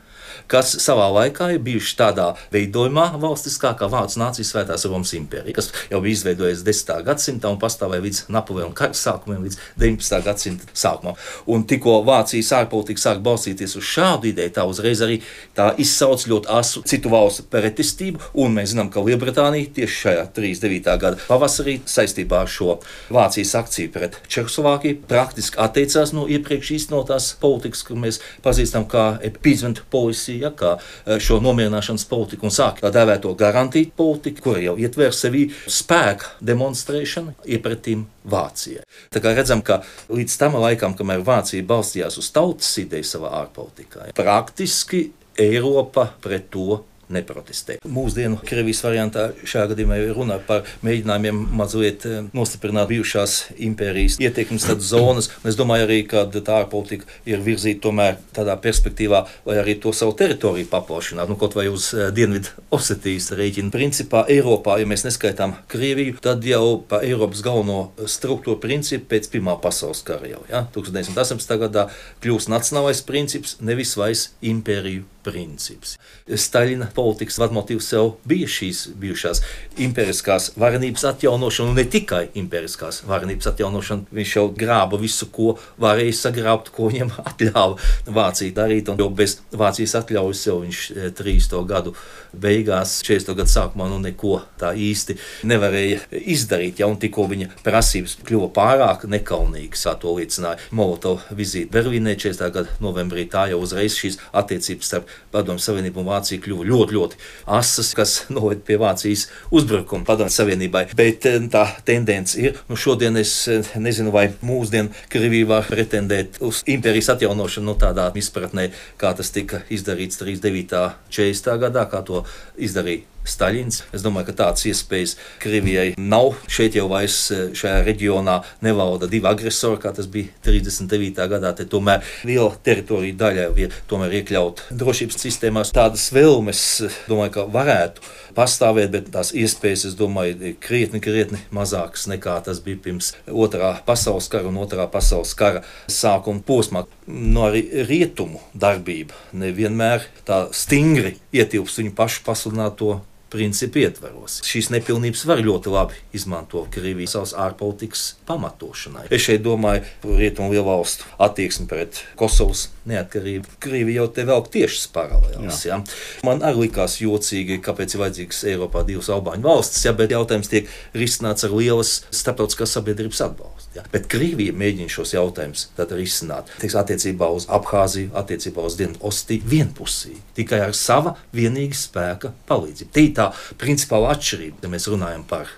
kas 0.52 0.74
savā 0.84 1.08
laikā 1.16 1.52
ir 1.56 1.62
bijuši 1.66 1.96
tādā 2.00 2.28
veidojumā 2.54 3.12
valstiskā 3.22 3.74
kā 3.80 3.90
Vācu 3.92 4.20
nācijas 4.22 4.52
svētās 4.54 4.86
Romas 4.90 5.14
impērija, 5.18 5.56
kas 5.58 5.72
jau 5.92 6.02
bija 6.04 6.18
izveidojusies 6.20 6.66
10. 6.68 7.04
gadsimtā 7.08 7.52
un 7.52 7.60
pastāvēja 7.62 8.06
līdz 8.06 8.22
Napoleona 8.34 8.76
kara 8.78 8.98
sākumiem, 8.98 9.46
līdz 9.48 9.60
19. 9.82 10.22
gadsimta 10.26 10.70
sākumam. 10.74 11.20
Un 11.52 11.66
tikko 11.68 12.00
Vācijas 12.08 12.52
ārpolitika 12.62 13.04
sāk 13.04 13.22
balstīties 13.26 13.76
uz 13.80 13.88
šādu 13.88 14.32
ideju, 14.32 14.54
tā 14.56 14.66
uzreiz 14.70 15.02
arī 15.04 15.20
tā 15.58 15.72
izsauc 15.82 16.26
ļoti 16.30 16.52
asu 16.52 16.84
citu 16.88 17.12
valstu 17.12 17.46
pretestību, 17.52 18.22
un 18.44 18.56
mēs 18.58 18.74
zinām, 18.74 18.92
ka 18.94 19.04
Lielbritānija 19.06 19.72
tieši 19.76 20.00
šajā 20.06 20.26
39. 20.38 20.98
gada 21.02 21.20
pavasarī 21.28 21.80
saistībā 21.90 22.44
ar 22.46 22.52
šo 22.52 22.78
Vācijas 23.14 23.54
akciju 23.60 23.92
pret 23.94 24.18
Čehoslovākiju 24.32 25.02
praktiski 25.10 25.60
atteicās 25.62 26.14
no 26.16 26.28
iepriekš 26.32 26.74
īstenotās 26.78 27.32
politikas, 27.42 27.84
ko 27.88 27.98
mēs 28.00 28.22
pazīstam 28.46 28.88
kā 28.92 29.06
appeasement 29.28 29.84
policy, 29.94 30.21
ja, 30.30 30.52
kā 30.56 30.76
eh, 30.78 31.18
šo 31.20 31.40
nomierināšanas 31.44 32.06
politiku 32.10 32.48
un 32.50 32.56
sāk 32.56 32.82
tā 32.84 32.92
dēvēto 32.94 33.34
garantiju 33.40 33.92
politiku, 33.98 34.44
kur 34.50 34.62
jau 34.62 34.76
ietver 34.80 35.16
sevī 35.16 35.48
spēka 35.66 36.36
demonstrēšanu 36.52 37.36
iepratīm 37.58 38.06
Vācijai. 38.32 38.84
Tā 39.10 39.22
kā 39.24 39.34
redzam, 39.34 39.64
ka 39.66 39.82
līdz 40.14 40.38
tam 40.38 40.60
laikam, 40.62 40.94
kamēr 40.98 41.24
Vācija 41.26 41.66
balstījās 41.66 42.20
uz 42.22 42.30
tautas 42.36 42.70
ideju 42.84 43.08
savā 43.08 43.34
ārpolitikā, 43.42 44.12
praktiski 44.18 45.08
Eiropa 45.42 46.12
pret 46.22 46.50
to 46.54 46.84
neprotestē. 47.14 47.78
Mūsdienu 47.88 48.40
Krievijas 48.48 48.84
variantā 48.86 49.28
šajā 49.44 49.72
gadījumā 49.72 50.00
ir 50.02 50.14
runa 50.16 50.38
par 50.48 50.66
mēģinājumiem 50.86 51.42
mazliet 51.58 52.06
eh, 52.10 52.20
nostiprināt 52.36 52.90
bijušās 52.92 53.38
impērijas 53.70 54.20
ietekmes 54.22 54.68
zonas. 54.86 55.32
Es 55.48 55.58
domāju 55.60 55.88
arī, 55.88 56.02
ka 56.10 56.26
tā 56.32 56.62
ārpolitika 56.62 57.08
ir 57.30 57.44
virzīta 57.46 57.86
tomēr 57.88 58.20
tādā 58.36 58.56
perspektīvā, 58.62 59.24
lai 59.48 59.58
arī 59.62 59.78
to 59.82 59.94
savu 59.96 60.16
teritoriju 60.18 60.70
paplašinātu, 60.72 61.34
nu, 61.34 61.40
kaut 61.42 61.58
vai 61.58 61.68
uz 61.72 61.92
eh, 61.96 62.10
Dienvidu 62.16 62.54
Osetijas 62.74 63.32
rēķinu. 63.38 63.74
Principā 63.74 64.26
Eiropā, 64.32 64.78
ja 64.82 64.90
mēs 64.90 65.06
neskaitām 65.08 65.56
Krieviju, 65.72 66.18
tad 66.24 66.46
jau 66.48 66.82
pa 66.88 67.02
Eiropas 67.06 67.44
galveno 67.46 67.92
struktūru 68.06 68.60
principu 68.62 69.12
pēc 69.12 69.32
Pirmā 69.32 69.56
pasaules 69.62 70.04
kara 70.06 70.28
jau 70.30 70.42
ja, 70.50 70.66
1918. 70.76 71.58
gadā 71.62 71.88
kļūst 72.24 72.52
nacionālais 72.52 73.04
princips, 73.08 73.58
nevis 73.64 73.96
vairs 74.00 74.30
impēriju 74.42 75.06
princips. 75.26 75.98
Staļina 76.28 76.90
politikas 76.96 77.40
vadmotīvs 77.42 77.92
jau 77.94 78.06
bija 78.28 78.50
šīs 78.50 78.84
bijušās 79.02 79.42
imperiskās 79.82 80.52
varenības 80.60 81.06
atjaunošana, 81.12 81.72
un 81.72 81.80
ne 81.80 81.86
tikai 81.86 82.24
imperiskās 82.40 83.02
varenības 83.08 83.52
atjaunošana. 83.52 84.10
Viņš 84.16 84.36
jau 84.38 84.48
grāba 84.56 85.00
visu, 85.02 85.28
ko 85.34 85.56
varēja 85.82 86.18
sagrābt, 86.24 86.72
ko 86.76 86.90
viņam 86.92 87.14
atļāva 87.30 88.12
Vācija 88.12 88.56
darīt, 88.62 88.92
un 88.92 89.02
jau 89.02 89.10
bez 89.14 89.40
Vācijas 89.52 89.98
atļaujas 90.02 90.46
jau 90.48 90.60
viņš 90.64 90.84
30. 91.20 91.58
Eh, 91.62 91.66
gadu 91.72 91.96
beigās, 92.32 93.00
40. 93.06 93.36
gadu 93.36 93.52
sākumā, 93.52 93.88
nu 93.92 94.00
neko 94.02 94.40
tā 94.60 94.72
īsti 94.78 95.18
nevarēja 95.50 96.22
izdarīt, 96.32 96.80
ja 96.82 96.88
un 96.90 96.98
tikko 97.02 97.28
viņa 97.32 97.50
prasības 97.66 98.18
kļuva 98.26 98.52
pārāk 98.56 99.06
nekaunīgas, 99.12 99.86
kā 99.88 99.96
to 100.00 100.16
liecināja 100.16 100.72
Molotova 100.76 101.36
vizīte 101.36 101.72
Berlīnē 101.74 102.16
40. 102.16 102.52
gada 102.56 102.78
novembrī, 102.84 103.28
tā 103.32 103.48
jau 103.52 103.60
uzreiz 103.64 103.98
šīs 104.00 104.20
attiecības 104.38 104.92
starp 104.92 105.11
Padomju 105.32 105.64
Savienību 105.64 106.02
un 106.02 106.10
Vāciju 106.10 106.44
kļuva 106.44 106.66
ļoti, 106.68 106.98
ļoti 106.98 107.20
asas, 107.58 107.94
kas 107.98 108.16
noved 108.36 108.64
pie 108.68 108.80
Vācijas 108.82 109.28
uzbrukuma 109.54 110.08
Padomju 110.08 110.36
Savienībai. 110.36 110.88
Bet 110.98 111.28
eh, 111.30 111.40
tā 111.52 111.66
tendence 111.88 112.40
ir, 112.42 112.60
nu 112.70 112.80
šodien 112.80 113.20
es 113.22 113.36
eh, 113.52 113.72
nezinu, 113.80 114.14
vai 114.16 114.28
mūsdienu 114.46 114.92
Krievija 115.12 115.50
var 115.54 115.70
pretendēt 115.72 116.42
uz 116.44 116.64
impērijas 116.72 117.14
atjaunošanu 117.16 117.72
no 117.72 117.78
tādā 117.80 118.10
izpratnē, 118.18 118.70
kā 119.02 119.14
tas 119.18 119.32
tika 119.36 119.64
izdarīts 119.72 120.20
39. 120.22 120.84
40. 121.12 121.56
gadā, 121.62 121.88
kā 121.92 122.04
to 122.08 122.26
izdarīja 122.60 123.11
Staļins. 123.28 123.84
Es 123.94 124.04
domāju, 124.06 124.30
ka 124.32 124.38
tādas 124.44 124.66
iespējas 124.70 125.16
Krievijai 125.42 125.94
nav. 125.98 126.36
Šeit 126.52 126.78
jau 126.78 126.88
vairs 126.92 127.18
e, 127.34 127.42
šajā 127.58 127.84
reģionā 127.86 128.40
nevalda 128.66 129.10
divi 129.12 129.30
agresori, 129.30 129.80
kā 129.82 129.94
tas 129.96 130.10
bija 130.12 130.32
39. 130.46 131.28
gadā. 131.32 131.54
Te 131.58 131.68
tomēr 131.70 132.06
liela 132.28 132.52
teritorija 132.64 133.20
daļa 133.22 133.48
ir 133.62 133.78
tomēr 133.92 134.18
iekļaut 134.22 134.66
drošības 134.82 135.22
sistēmās. 135.26 135.74
Tādas 135.76 136.08
vēlmes, 136.16 136.64
domāju, 137.10 137.36
ka 137.38 137.48
varētu 137.52 138.10
pastāvēt, 138.36 138.92
bet 138.94 139.12
tās 139.14 139.34
iespējas, 139.38 139.86
es 139.92 139.98
domāju, 140.00 140.38
ir 140.52 140.58
krietni, 140.64 141.02
krietni 141.04 141.42
mazākas 141.56 142.08
nekā 142.12 142.38
tas 142.46 142.62
bija 142.64 142.80
pirms 142.88 143.14
otrā 143.28 143.74
pasaules 143.86 144.30
kara 144.32 144.50
un 144.50 144.60
otrā 144.62 144.88
pasaules 144.92 145.34
kara 145.38 145.64
sākuma 145.92 146.44
posmā. 146.48 146.86
No 147.08 147.48
arī 147.50 147.64
rietumu 147.90 148.42
darbība 148.54 149.18
nevienmēr 149.38 150.08
tā 150.28 150.44
stingri 150.56 151.18
ietilpst 151.36 151.82
viņu 151.82 151.96
pašu 151.98 152.26
pasludināto 152.28 153.00
principu 153.32 153.82
ietvaros. 153.82 154.40
Šīs 154.46 154.70
nepilnības 154.74 155.24
var 155.30 155.42
ļoti 155.44 155.72
labi 155.72 156.00
izmantot 156.16 156.70
Krievija 156.74 157.14
savas 157.14 157.34
ārpolitikas 157.38 158.04
pamatošanai. 158.28 159.08
Es 159.14 159.24
šeit 159.26 159.44
domāju 159.46 159.86
par 160.04 160.20
rietumu 160.20 160.52
lielu 160.52 160.68
valstu 160.68 161.08
attieksmi 161.22 161.68
pret 161.72 162.04
Kosovas 162.20 162.68
neatkarību. 162.90 163.58
Krievija 163.64 164.04
jau 164.04 164.12
te 164.16 164.28
vēl 164.28 164.46
tiešas 164.54 164.88
paralēlas. 164.96 165.64
Ja? 165.70 165.80
Man 166.28 166.44
arī 166.46 166.68
likās 166.68 167.00
jocīgi, 167.02 167.62
kāpēc 167.64 167.96
ir 167.96 168.04
vajadzīgas 168.04 168.44
Eiropā 168.52 168.86
divas 168.88 169.12
albāņu 169.14 169.48
valstis, 169.48 169.86
ja, 169.88 169.96
bet 169.96 170.14
jautājums 170.16 170.52
tiek 170.52 170.70
risināts 170.98 171.48
ar 171.48 171.56
lielas 171.56 172.02
starptautiskās 172.12 172.78
sabiedrības 172.78 173.24
atbalstu. 173.30 173.61
Ja? 173.76 173.84
Bet 173.92 174.08
Krievija 174.12 174.54
mēģina 174.58 174.92
šos 174.92 175.14
jautājumus 175.16 175.70
risināt 175.96 176.50
Teiks, 176.60 176.76
attiecībā 176.80 177.30
uz 177.32 177.48
Abhāziju, 177.52 178.12
attiecībā 178.20 178.66
uz 178.68 178.76
Dienvidu 178.80 179.48
vienpusīgi, 179.52 180.20
tikai 180.38 180.60
ar 180.66 180.76
sava 180.78 181.16
vienīga 181.36 181.78
spēka 181.78 182.34
palīdzību. 182.50 182.92
Tī 182.96 183.06
tā 183.16 183.30
principāla 183.62 184.12
atšķirība, 184.16 184.66
ja 184.66 184.74
mēs 184.74 184.90
runājam 184.92 185.24
par 185.28 185.52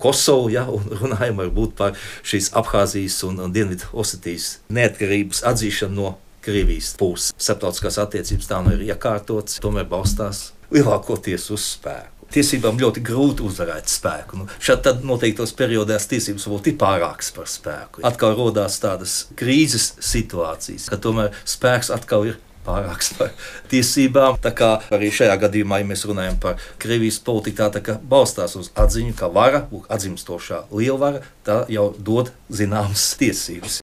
Kosovu, 0.00 0.50
ja, 0.54 0.64
un 0.72 0.86
runājam 1.02 1.42
varbūt 1.44 1.76
par 1.78 1.98
šīs 2.26 2.50
Abhāzijas 2.58 3.20
un, 3.28 3.38
un 3.46 3.54
Dienvidu 3.54 3.90
Osetijas 3.92 4.58
neatkarības 4.72 5.44
atzīšanu 5.50 5.98
no 5.98 6.14
Krievijas 6.40 6.94
puses. 6.96 7.34
Starptautiskās 7.36 8.00
attiecības 8.00 8.48
tā 8.48 8.62
nu 8.64 8.72
ir 8.74 8.86
iekārtotas, 8.88 9.60
tomēr 9.60 9.84
balstās 9.90 10.50
lielākoties 10.72 11.50
uz 11.52 11.74
spēku 11.74 12.19
tiesībām 12.34 12.78
ļoti 12.80 13.02
grūti 13.04 13.46
uzvarēt 13.46 13.90
spēku. 13.90 14.40
Nu, 14.40 14.48
šādi 14.62 14.86
tad 14.88 15.02
noteiktos 15.06 15.54
periodos 15.58 16.08
tiesības 16.10 16.46
var 16.46 16.56
būt 16.58 16.70
pārākas 16.80 17.32
par 17.36 17.50
spēku. 17.50 18.04
Atkal 18.06 18.36
radās 18.38 18.78
tādas 18.82 19.16
krīzes 19.38 19.94
situācijas, 20.04 20.88
ka 20.90 21.00
tomēr 21.00 21.34
spēks 21.48 21.92
atkal 21.94 22.28
ir 22.30 22.38
pārāks 22.66 23.12
par 23.18 23.34
tiesībām. 23.72 24.40
Tā 24.44 24.54
kā 24.56 24.72
arī 24.94 25.10
šajā 25.14 25.36
gadījumā, 25.44 25.82
ja 25.82 25.90
mēs 25.90 26.06
runājam 26.08 26.40
par 26.42 26.60
Krievijas 26.82 27.20
politiku, 27.26 27.62
tā, 27.62 27.70
tā 27.80 27.98
balstās 28.00 28.56
uz 28.60 28.72
atziņu, 28.78 29.16
ka 29.18 29.30
vara, 29.32 29.66
atzimstošā 29.90 30.66
lielvara, 30.70 31.24
tā 31.46 31.62
jau 31.72 31.90
dod 31.98 32.34
zināmas 32.52 33.12
tiesības. 33.20 33.80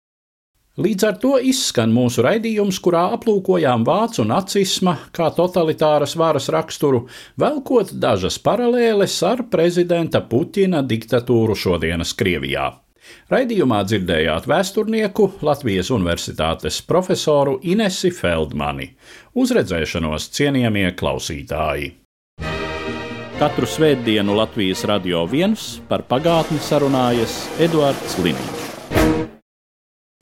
Līdz 0.74 1.04
ar 1.06 1.18
to 1.22 1.36
izskan 1.38 1.92
mūsu 1.94 2.24
raidījums, 2.26 2.80
kurā 2.82 3.04
aplūkojām 3.14 3.84
vācu 3.86 4.24
nacisma 4.26 4.96
kā 5.14 5.28
totalitāras 5.36 6.16
varas 6.18 6.48
raksturu, 6.50 7.04
velkot 7.38 7.92
dažas 8.02 8.40
paralēles 8.42 9.14
ar 9.22 9.44
prezidenta 9.52 10.18
Puķina 10.26 10.80
diktatūru 10.82 11.54
šodienas 11.54 12.16
Krievijā. 12.18 12.72
Raidījumā 13.30 13.84
dzirdējāt 13.86 14.48
vēsturnieku 14.50 15.28
Latvijas 15.46 15.92
Universitātes 15.94 16.80
profesoru 16.82 17.60
Inesi 17.62 18.10
Feldmani. 18.10 18.88
Uzredzēšanos 19.38 20.26
cienījamie 20.34 20.88
klausītāji! 20.98 21.92
Katru 23.38 23.70
svētdienu 23.70 24.34
Latvijas 24.42 24.82
radio 24.90 25.22
viens 25.30 25.76
par 25.86 26.02
pagātni 26.10 26.58
sarunājas 26.58 27.44
Eduards 27.62 28.18
Liniņš. 28.18 28.63